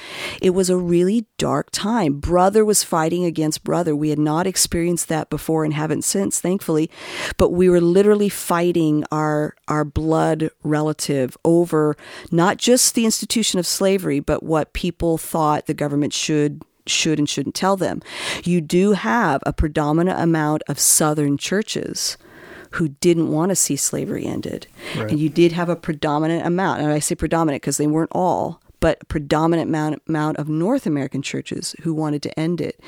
[0.42, 2.20] it was a really dark time.
[2.20, 3.96] Brother was fighting against brother.
[3.96, 6.90] We had not experienced that before and haven't since, thankfully.
[7.38, 11.96] But we were literally fighting our our blood relative over
[12.32, 17.30] not just the institution of slavery, but what people thought the government should should and
[17.30, 18.02] shouldn't tell them.
[18.44, 22.18] You do have a predominant amount of Southern churches
[22.72, 24.68] who didn't want to see slavery ended.
[24.98, 25.12] Right.
[25.12, 28.62] And you did have a predominant amount, and I say predominant because they weren't all,
[28.80, 32.80] but a predominant amount, amount of North American churches who wanted to end it.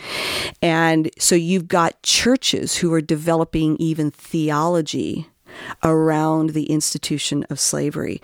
[0.61, 5.29] And so you've got churches who are developing even theology
[5.83, 8.21] around the institution of slavery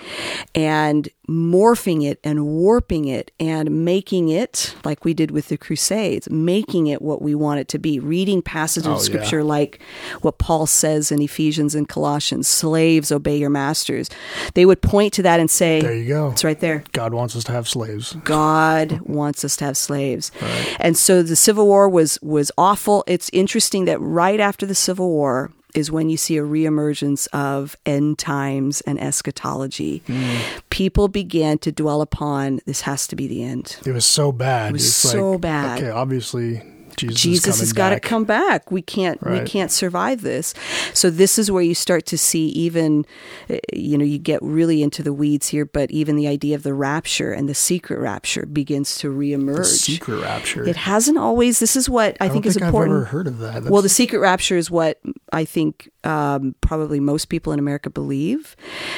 [0.56, 6.30] and morphing it and warping it and making it, like we did with the Crusades,
[6.30, 8.00] making it what we want it to be.
[8.00, 9.46] Reading passages oh, of scripture yeah.
[9.46, 9.82] like
[10.22, 14.10] what Paul says in Ephesians and Colossians slaves, obey your masters.
[14.54, 16.32] They would point to that and say, There you go.
[16.32, 16.84] It's right there.
[16.92, 18.14] God wants us to have slaves.
[18.24, 20.32] God wants us to have slaves.
[20.42, 20.78] Right.
[20.80, 23.04] And so the Civil War was was awful.
[23.08, 27.76] It's interesting that right after the Civil War, is when you see a reemergence of
[27.86, 30.02] end times and eschatology.
[30.08, 30.40] Mm.
[30.70, 33.78] People began to dwell upon this has to be the end.
[33.86, 34.70] It was so bad.
[34.70, 35.80] It was it's so like, bad.
[35.80, 36.62] Okay, obviously
[36.98, 38.72] Jesus, Jesus has got to come back.
[38.72, 39.42] We can't right.
[39.42, 40.54] we can't survive this.
[40.94, 43.06] So this is where you start to see even
[43.50, 46.64] eh, you know you get really into the weeds here, but even the idea of
[46.64, 49.58] the rapture and the secret rapture begins to reemerge.
[49.58, 50.68] The secret rapture.
[50.68, 51.60] It hasn't always.
[51.60, 52.96] This is what I, I think, think, is important.
[52.96, 53.54] I've ever heard of that.
[53.54, 53.70] That's...
[53.70, 55.00] Well, the secret rapture is what
[55.32, 58.56] I think um, probably most people in America believe.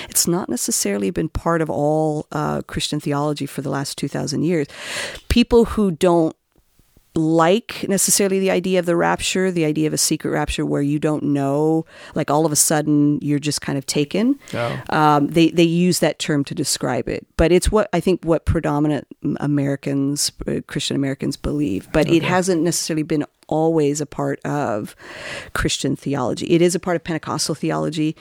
[0.10, 4.44] It's not necessarily been part of all uh, Christian theology for the last two thousand
[4.44, 4.68] years.
[5.30, 6.36] People who don't
[7.16, 10.98] like necessarily the idea of the rapture, the idea of a secret rapture where you
[10.98, 11.86] don't know,
[12.16, 14.40] like all of a sudden you're just kind of taken.
[14.54, 14.82] Oh.
[14.90, 18.46] Um, they they use that term to describe it, but it's what I think what
[18.46, 19.08] predominant
[19.40, 21.88] Americans, uh, Christian Americans, believe.
[21.94, 22.18] But okay.
[22.18, 24.96] it hasn't necessarily been always a part of
[25.54, 26.48] Christian theology.
[26.48, 28.16] It is a part of Pentecostal theology,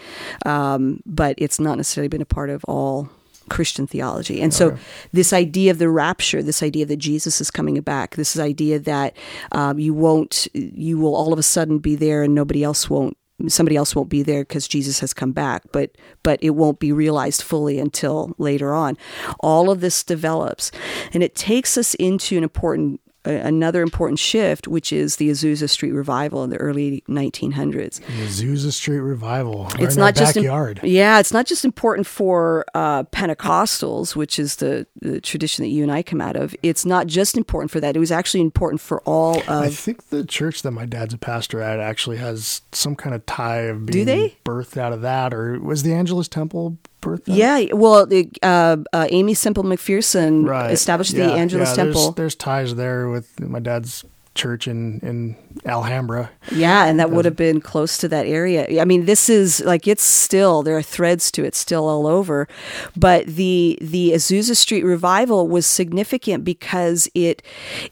[0.44, 3.08] um, but it's not necessarily been a part of all
[3.48, 4.40] Christian theology.
[4.40, 4.76] And so,
[5.12, 9.16] this idea of the rapture, this idea that Jesus is coming back, this idea that
[9.52, 13.16] um, you won't, you will all of a sudden be there and nobody else won't
[13.48, 16.92] somebody else won't be there because Jesus has come back, but but it won't be
[16.92, 18.96] realized fully until later on.
[19.40, 20.70] All of this develops,
[21.12, 25.92] and it takes us into an important another important shift, which is the Azusa Street
[25.92, 28.00] revival in the early 1900s.
[28.00, 29.64] The Azusa Street revival.
[29.64, 30.80] Right it's in not just im- backyard.
[30.82, 35.82] yeah, it's not just important for uh, Pentecostals, which is the, the tradition that you
[35.82, 36.54] and I come out of.
[36.62, 37.96] It's not just important for that.
[37.96, 41.18] It was actually important for all Of, I think the church that my dad's a
[41.18, 44.06] pastor at actually has some kind of tie of being
[44.44, 46.78] birthed out of that, or was the Angelus Temple
[47.26, 48.08] Yeah, well,
[48.42, 50.70] uh, uh, Aimee Semple McPherson right.
[50.70, 52.02] established Yeah, the Angelus yeah, Temple.
[52.02, 54.04] There's, there's ties there with my dad's
[54.34, 56.30] church in in Alhambra.
[56.50, 58.80] Yeah, and that would have been close to that area.
[58.80, 62.48] I mean, this is like it's still there are threads to it still all over,
[62.96, 67.42] but the the Azusa Street revival was significant because it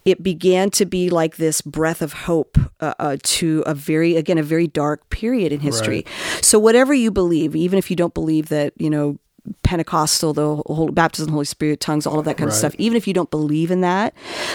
[0.05, 4.39] it began to be like this breath of hope uh, uh, to a very again
[4.39, 6.05] a very dark period in history.
[6.41, 9.19] So whatever you believe, even if you don't believe that you know.
[9.63, 12.75] Pentecostal, the whole baptism, Holy Spirit, tongues, all of that kind of stuff.
[12.79, 14.15] Even if you don't believe in that,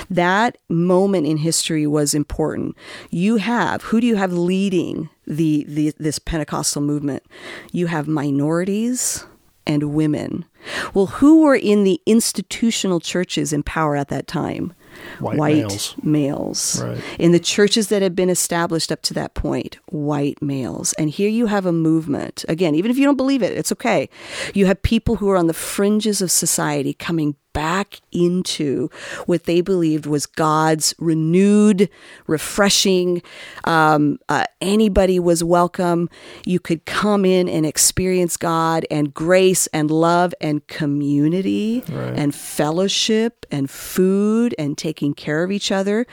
[0.10, 2.76] that moment in history was important.
[3.10, 7.24] You have who do you have leading the, the this Pentecostal movement?
[7.72, 9.26] You have minorities
[9.66, 10.46] and women.
[10.94, 14.74] Well, who were in the institutional churches in power at that time?
[15.20, 15.96] White males.
[16.04, 16.82] males.
[16.84, 17.02] Right.
[17.20, 20.94] In the churches that had been established up to that point, white males.
[20.94, 22.46] And here you have a movement.
[22.48, 24.10] Again, even if you don't believe it, it's okay.
[24.54, 28.90] You have people who are on the fringes of society coming back into
[29.26, 31.90] what they believed was God's renewed,
[32.28, 33.22] refreshing.
[33.64, 36.10] Um, uh, anybody was welcome.
[36.46, 42.14] You could come in and experience God and grace and love and community Right.
[42.16, 46.06] and fellowship and food and taking care of each other.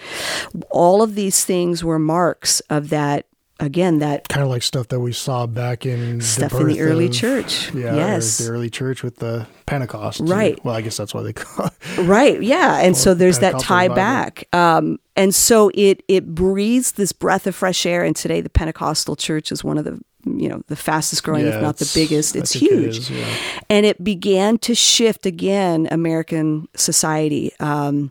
[0.70, 3.26] All of these things were marks of that.
[3.60, 6.80] Again, that Kind of like stuff that we saw back in Stuff the in the
[6.80, 7.72] early of- church.
[7.72, 8.38] Yeah, Yes.
[8.38, 10.20] the early church with the Pentecost.
[10.24, 10.58] Right.
[10.64, 11.98] Well, I guess that's why they call it.
[11.98, 12.42] Right.
[12.42, 12.78] Yeah.
[12.80, 13.94] And so there's that tie revival.
[13.96, 14.48] back.
[14.52, 18.02] Um, and so it it breathes this breath of fresh air.
[18.02, 21.56] And today the Pentecostal church is one of the you know the fastest growing, Yeah,
[21.56, 22.34] if not the biggest.
[22.34, 22.96] It's huge.
[22.98, 23.26] is, yeah.
[23.70, 27.52] And it began to shift again American society.
[27.60, 28.10] Um,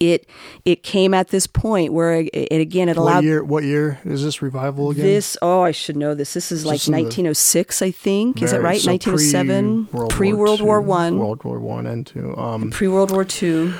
[0.00, 0.26] it
[0.64, 3.44] it came at this point where it, it again it What allowed year?
[3.44, 5.04] What year is this revival again?
[5.04, 5.36] this.
[5.40, 6.34] Oh, I should know this.
[6.34, 8.42] This is like this in the- 1906, I think.
[8.42, 8.80] Is that right?
[8.80, 12.36] so 1907, pre-World pre World War One, World War One and two.
[12.36, 13.74] Um, pre World War Two.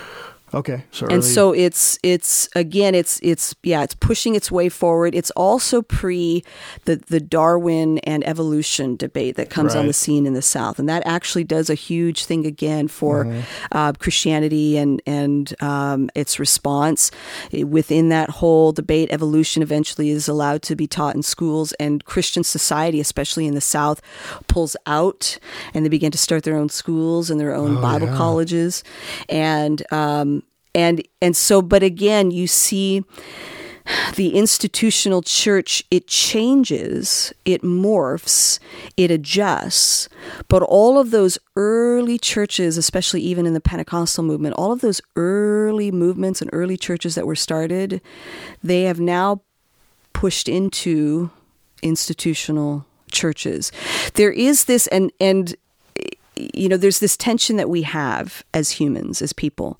[0.54, 4.68] Okay, so and early- so it's it's again it's it's yeah it's pushing its way
[4.68, 5.14] forward.
[5.14, 6.44] It's also pre
[6.84, 10.78] the the darwin and evolution debate that comes on the scene in the south.
[10.78, 13.40] And that actually does a huge thing again for Mm-hmm.
[13.72, 17.10] uh, christianity and and um, its response.
[17.52, 22.44] Within that whole debate evolution eventually is allowed to be taught in schools and christian
[22.44, 24.00] society especially in the south
[24.46, 25.38] pulls out
[25.74, 28.16] and they begin to start their own schools and their own Oh, bible yeah.
[28.16, 28.82] colleges.
[29.28, 30.37] And um,
[30.74, 33.04] and and so but again you see
[34.16, 38.58] the institutional church it changes it morphs
[38.96, 40.08] it adjusts.
[40.48, 45.00] But all of those early churches especially even in the pentecostal movement all of those
[45.16, 48.00] early movements and early churches that were started
[48.62, 49.40] they have now
[50.12, 51.30] pushed into
[51.82, 53.72] institutional churches.
[54.14, 55.54] There is this and and
[56.36, 59.78] you know there's this tension that we have as humans as people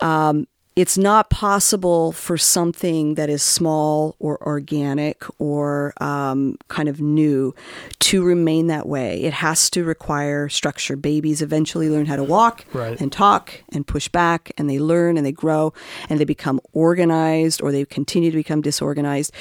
[0.00, 0.46] um,
[0.80, 7.54] it's not possible for something that is small or organic or um, kind of new
[7.98, 9.22] to remain that way.
[9.22, 10.96] It has to require structure.
[10.96, 12.98] Babies eventually learn how to walk Right.
[13.00, 15.72] and talk and push back, and they learn and they grow
[16.08, 19.32] and they become organized or they continue to become disorganized.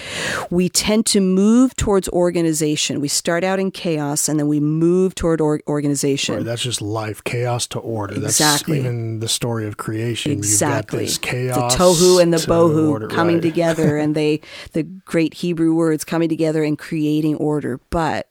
[0.49, 2.99] We tend to move towards organization.
[2.99, 6.35] We start out in chaos and then we move toward or- organization.
[6.35, 8.15] Right, that's just life, chaos to order.
[8.15, 8.79] Exactly.
[8.79, 10.31] That's even the story of creation.
[10.33, 11.05] Exactly.
[11.33, 13.41] You've got this chaos, the tohu and the to bohu coming right.
[13.49, 14.41] together and they
[14.73, 17.79] the great Hebrew words coming together and creating order.
[17.89, 18.29] But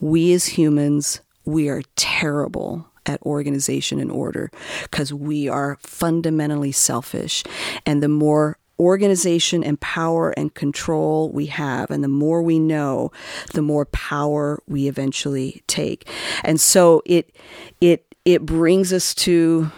[0.00, 4.50] we as humans, we are terrible at organization and order
[4.82, 7.42] because we are fundamentally selfish.
[7.84, 13.12] And the more organization and power and control we have and the more we know
[13.54, 16.08] the more power we eventually take
[16.42, 17.36] and so it
[17.80, 19.70] it it brings us to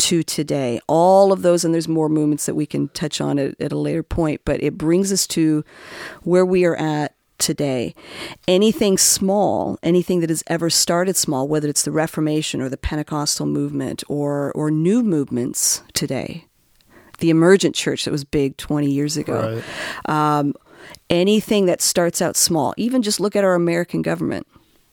[0.00, 0.80] to today.
[0.86, 3.78] All of those, and there's more movements that we can touch on at, at a
[3.78, 5.64] later point, but it brings us to
[6.22, 7.94] where we are at today.
[8.46, 13.46] Anything small, anything that has ever started small, whether it's the Reformation or the Pentecostal
[13.46, 16.46] movement or or new movements today,
[17.18, 19.62] the emergent church that was big 20 years ago.
[20.06, 20.38] Right.
[20.38, 20.54] Um,
[21.08, 24.46] anything that starts out small, even just look at our American government.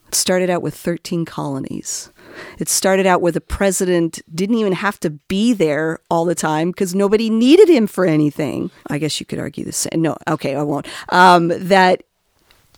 [0.08, 2.12] It started out with 13 colonies.
[2.60, 6.72] It started out where the president didn't even have to be there all the time
[6.72, 8.70] because nobody needed him for anything.
[8.88, 10.02] I guess you could argue the same.
[10.02, 10.88] No, okay, I won't.
[11.10, 12.04] Um, that,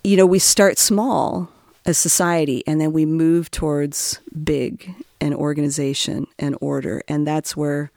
[0.04, 1.50] you know, we start small
[1.86, 7.92] as society and then we move towards big and organization and order and that's where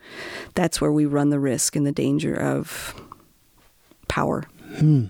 [0.54, 2.94] that's where we run the risk and the danger of
[4.08, 4.44] power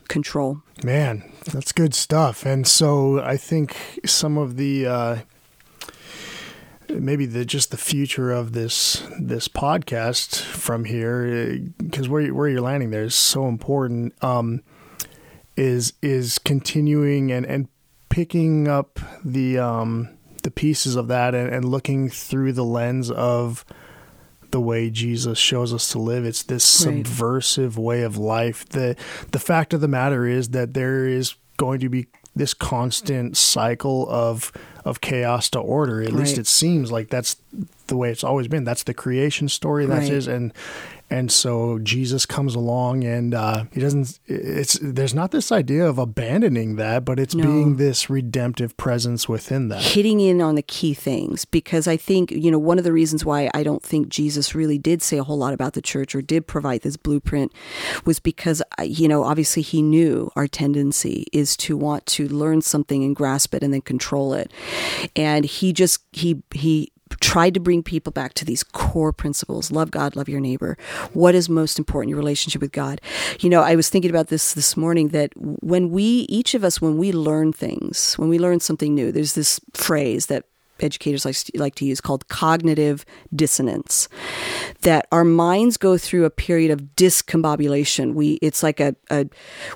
[0.09, 2.47] control Man, that's good stuff.
[2.47, 5.17] And so I think some of the uh,
[6.89, 12.61] maybe the just the future of this this podcast from here because where where you're
[12.61, 14.15] landing there is so important.
[14.23, 14.63] Um,
[15.57, 17.69] is is continuing and and
[18.09, 20.09] picking up the um
[20.43, 23.65] the pieces of that and, and looking through the lens of
[24.53, 26.25] the way Jesus shows us to live.
[26.25, 27.05] It's this Right.
[27.05, 28.65] subversive way of life.
[28.69, 28.95] The
[29.33, 34.09] the fact of the matter is that there is going to be this constant cycle
[34.09, 34.53] of
[34.85, 36.03] of chaos to order.
[36.03, 37.37] At least it seems like that's
[37.89, 38.65] the way it's always been.
[38.65, 39.87] That's the creation story.
[39.87, 40.11] That Right.
[40.11, 40.53] is, and
[41.13, 44.19] and so Jesus comes along and uh, he doesn't.
[44.27, 47.45] It's there's not this idea of abandoning that, but it's No.
[47.45, 49.83] being this redemptive presence within that.
[49.83, 53.25] hitting in on the key things because I think, you know, one of the reasons
[53.25, 56.23] why I don't think Jesus really did say a whole lot about the church or
[56.23, 57.53] did provide this blueprint
[58.07, 63.05] was because, you know, obviously he knew our tendency is to want to learn something
[63.05, 64.51] and grasp it and then control it.
[65.15, 66.91] And he just, he, he,
[67.21, 69.71] tried to bring people back to these core principles.
[69.71, 70.77] Love god love your neighbor.
[71.13, 72.11] What is most important?
[72.11, 73.01] Your relationship with god.
[73.41, 76.81] You know i was thinking about this this morning that when we each of us
[76.81, 80.45] when we learn things when we learn something new there's this phrase that
[80.83, 83.05] educators like, like to use called cognitive
[83.35, 84.09] dissonance
[84.83, 88.15] that our minds go through a period of discombobulation.
[88.15, 89.27] We it's like a, a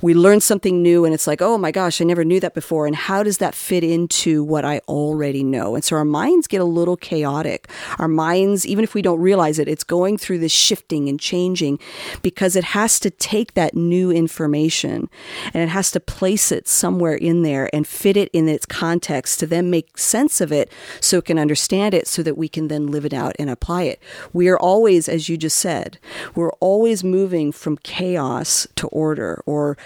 [0.02, 2.86] we learn something new and it's like oh my gosh i never knew that before.
[2.86, 5.74] And how does that fit into what i already know?
[5.74, 7.70] And so our minds get a little chaotic.
[7.98, 11.78] Our minds even if we don't realize it it's going through this shifting and changing
[12.22, 15.08] because it has to take that new information
[15.54, 19.40] and it has to place it somewhere in there and fit it in its context
[19.40, 22.68] to then make sense of it so it can understand it so that we can
[22.68, 24.00] then live it out and apply it.
[24.32, 25.98] We are always, as you just said,
[26.34, 29.76] we're always moving from chaos to order or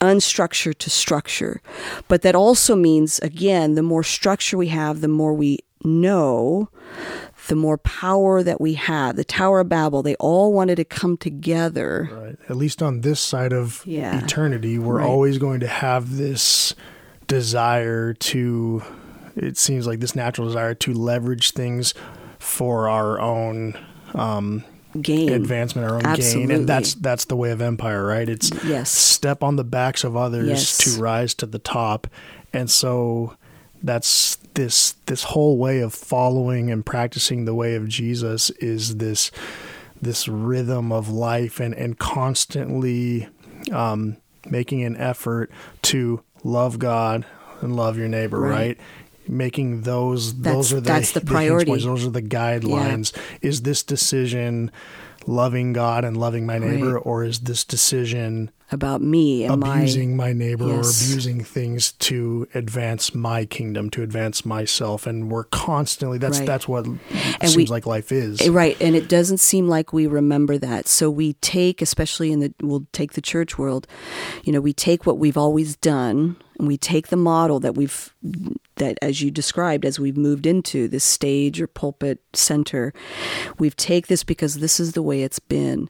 [0.00, 1.60] unstructured to structure.
[2.08, 6.68] But that also means, again, the more structure we have, the more we know,
[7.48, 9.16] the more power that we have.
[9.16, 12.08] The Tower of Babel, they all wanted to come together.
[12.12, 12.36] Right.
[12.48, 14.22] At least on this side of Yeah.
[14.22, 15.08] eternity, we're Right.
[15.08, 16.74] always going to have this
[17.26, 18.82] desire to,
[19.36, 21.94] it seems like this natural desire to leverage things
[22.38, 23.76] for our own
[24.14, 24.64] um,
[25.00, 25.30] Gain.
[25.32, 26.50] advancement, our own gain.
[26.50, 28.28] And that's that's the way of empire, right?
[28.28, 28.90] It's Yes.
[28.90, 30.78] step on the backs of others Yes.
[30.78, 32.06] to rise to the top.
[32.52, 33.36] And so
[33.82, 39.30] that's this this whole way of following and practicing the way of Jesus is this
[40.02, 43.28] this rhythm of life and and constantly
[43.70, 44.16] um,
[44.46, 45.50] making an effort
[45.82, 47.24] to love God
[47.60, 48.50] and love your neighbor, Right.
[48.50, 48.78] right?
[49.28, 51.70] Making those That's- those are the, that's the priority.
[51.70, 53.12] points, those are the guidelines.
[53.40, 54.70] Is this decision
[55.26, 57.02] loving God and loving my neighbor, Right.
[57.06, 60.74] or is this decision about me and abusing my my, neighbor Yes.
[60.74, 65.06] or abusing things to advance my kingdom, to advance myself?
[65.06, 66.46] And we're constantly that's Right.
[66.46, 66.98] that's what we-
[67.46, 68.40] seems like life is.
[68.40, 70.88] Eh, Right, and it doesn't seem like we remember that.
[70.88, 73.86] So we take, especially in the, we'll take the church world,
[74.42, 78.12] you know, we take what we've always done, and we take the model that we've,
[78.76, 82.92] that as you described, as we've moved into this stage or pulpit center,
[83.58, 85.88] we've take this because this is the way it's been,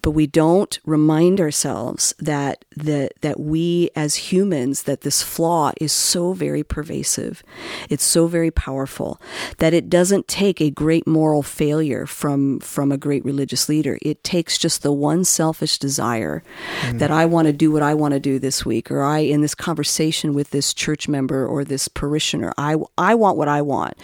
[0.00, 5.92] but we don't remind ourselves that that that we as humans that this flaw is
[5.92, 7.42] so very pervasive,
[7.88, 9.20] it's so very powerful
[9.58, 13.98] that it doesn't take a great moral failure from from a great religious leader.
[14.02, 16.42] It takes just the one selfish desire
[16.82, 16.98] mm.
[16.98, 19.40] that I want to do what I want to do this week, or I in
[19.40, 22.21] this conversation with this church member or this parishioner,
[22.58, 23.94] I I want what I want,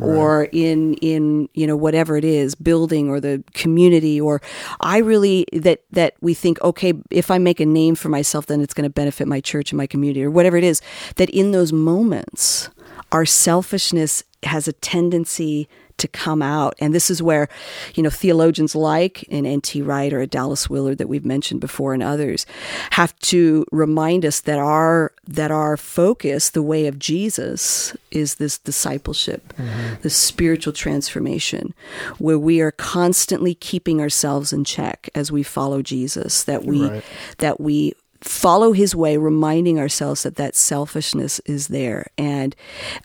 [0.00, 4.40] or in in you know whatever it is, building or the community, or
[4.80, 8.60] I really that that we think okay, if I make a name for myself, then
[8.60, 10.80] it's going to benefit my church and my community, or whatever it is.
[11.16, 12.70] That in those moments,
[13.12, 15.68] our selfishness has a tendency
[15.98, 16.74] to come out.
[16.78, 17.48] And this is where,
[17.94, 19.82] you know, theologians like an N.T.
[19.82, 22.46] Wright or a Dallas Willard that we've mentioned before and others
[22.90, 28.58] have to remind us that our that our focus, the way of Jesus, is this
[28.58, 30.00] discipleship, mm-hmm.
[30.02, 31.74] the spiritual transformation,
[32.18, 37.04] where we are constantly keeping ourselves in check as we follow Jesus, that we right.
[37.38, 37.94] that we
[38.28, 42.06] follow his way, reminding ourselves that that selfishness is there.
[42.16, 42.54] And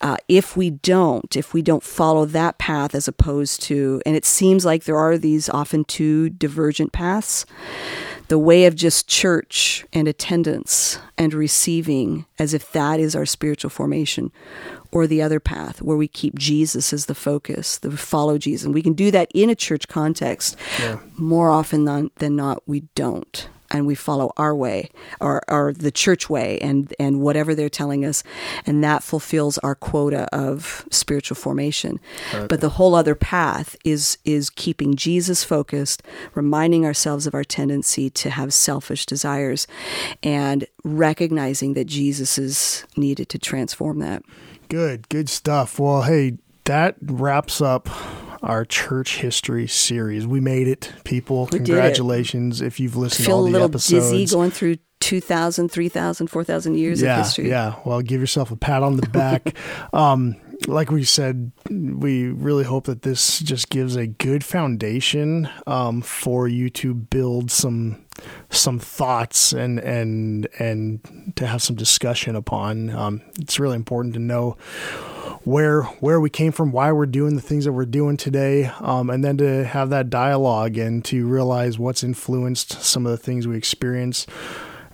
[0.01, 4.25] uh, if we don't, if we don't follow that path as opposed to, and it
[4.25, 7.45] seems like there are these often two divergent paths.
[8.29, 13.69] The way of just church and attendance and receiving as if that is our spiritual
[13.69, 14.31] formation,
[14.91, 18.65] or the other path where we keep Jesus as the focus, the follow Jesus.
[18.65, 20.55] And we can do that in a church context.
[20.79, 20.99] Yeah.
[21.17, 25.91] More often than, than not, we don't and we follow our way or, or the
[25.91, 28.23] church way and, and whatever they're telling us.
[28.65, 31.99] And that fulfills our quota of spiritual formation.
[32.33, 32.47] Okay.
[32.47, 36.03] But the whole other path is, is keeping Jesus focused,
[36.35, 39.67] reminding ourselves of our tendency to have selfish desires
[40.21, 44.23] and recognizing that Jesus is needed to transform that.
[44.69, 45.79] Good, good stuff.
[45.79, 47.89] Well, hey, that wraps up
[48.43, 50.27] our church history series.
[50.27, 51.45] We made it, people.
[51.51, 53.89] We Congratulations if you've listened Feel to all the episodes.
[53.89, 57.49] Feel a little dizzy going through 2,000, 3,000, 4,000 years yeah, of history.
[57.49, 59.55] Yeah, well, give yourself a pat on the back.
[59.93, 60.35] um,
[60.67, 66.47] like we said, we really hope that this just gives a good foundation um, for
[66.47, 68.03] you to build some
[68.49, 72.89] some thoughts and and and to have some discussion upon.
[72.89, 74.51] Um, it's really important to know
[75.43, 79.09] where where we came from, why we're doing the things that we're doing today, um,
[79.09, 83.47] and then to have that dialogue and to realize what's influenced some of the things
[83.47, 84.25] we experience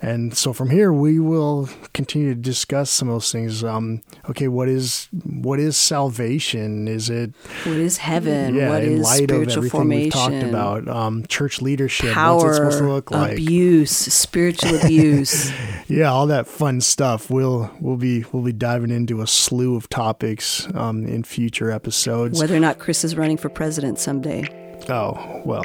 [0.02, 3.64] and so from here, we will continue to discuss some of those things.
[3.64, 6.88] Um, okay, what is what is salvation?
[6.88, 7.34] Is it
[7.64, 8.56] what is heaven?
[8.56, 12.52] Yeah, what in light of everything formation, we've talked about, um, church leadership, power, what's
[12.52, 13.34] it supposed to look like?
[13.34, 15.52] Abuse, spiritual abuse.
[15.88, 17.30] yeah, all that fun stuff.
[17.30, 22.40] We'll we'll be we'll be diving into a slew of topics um, in future episodes.
[22.40, 24.78] Whether or not Chris is running for president someday.
[24.88, 25.64] Oh well.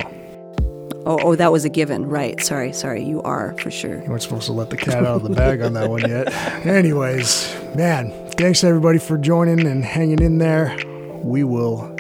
[1.07, 2.07] Oh, oh, that was a given.
[2.07, 2.43] Right.
[2.43, 3.05] Sorry, sorry.
[3.05, 4.03] You are for sure.
[4.03, 6.33] You weren't supposed to let the cat out of the bag on that one yet.
[6.67, 10.79] Anyways, man, thanks everybody for joining and hanging in there.
[11.23, 11.95] We will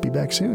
[0.00, 0.54] be back soon.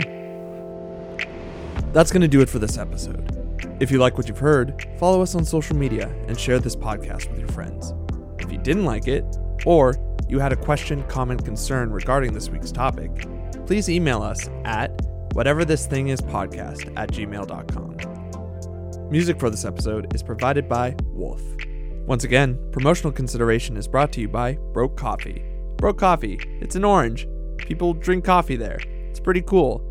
[1.93, 3.31] That's going to do it for this episode.
[3.79, 7.29] If you like what you've heard, follow us on social media and share this podcast
[7.29, 7.93] with your friends.
[8.39, 9.25] If you didn't like it,
[9.65, 9.95] or
[10.27, 13.27] you had a question, comment, concern regarding this week's topic,
[13.67, 14.91] please email us at
[15.35, 17.97] whatever this thing is podcast at gmail.com.
[19.11, 21.41] Music for this episode is provided by Wolf.
[22.07, 25.43] Once again, promotional consideration is brought to you by Broke Coffee.
[25.75, 27.27] Broke Coffee, it's an orange.
[27.57, 28.79] People drink coffee there.
[29.09, 29.83] It's pretty cool.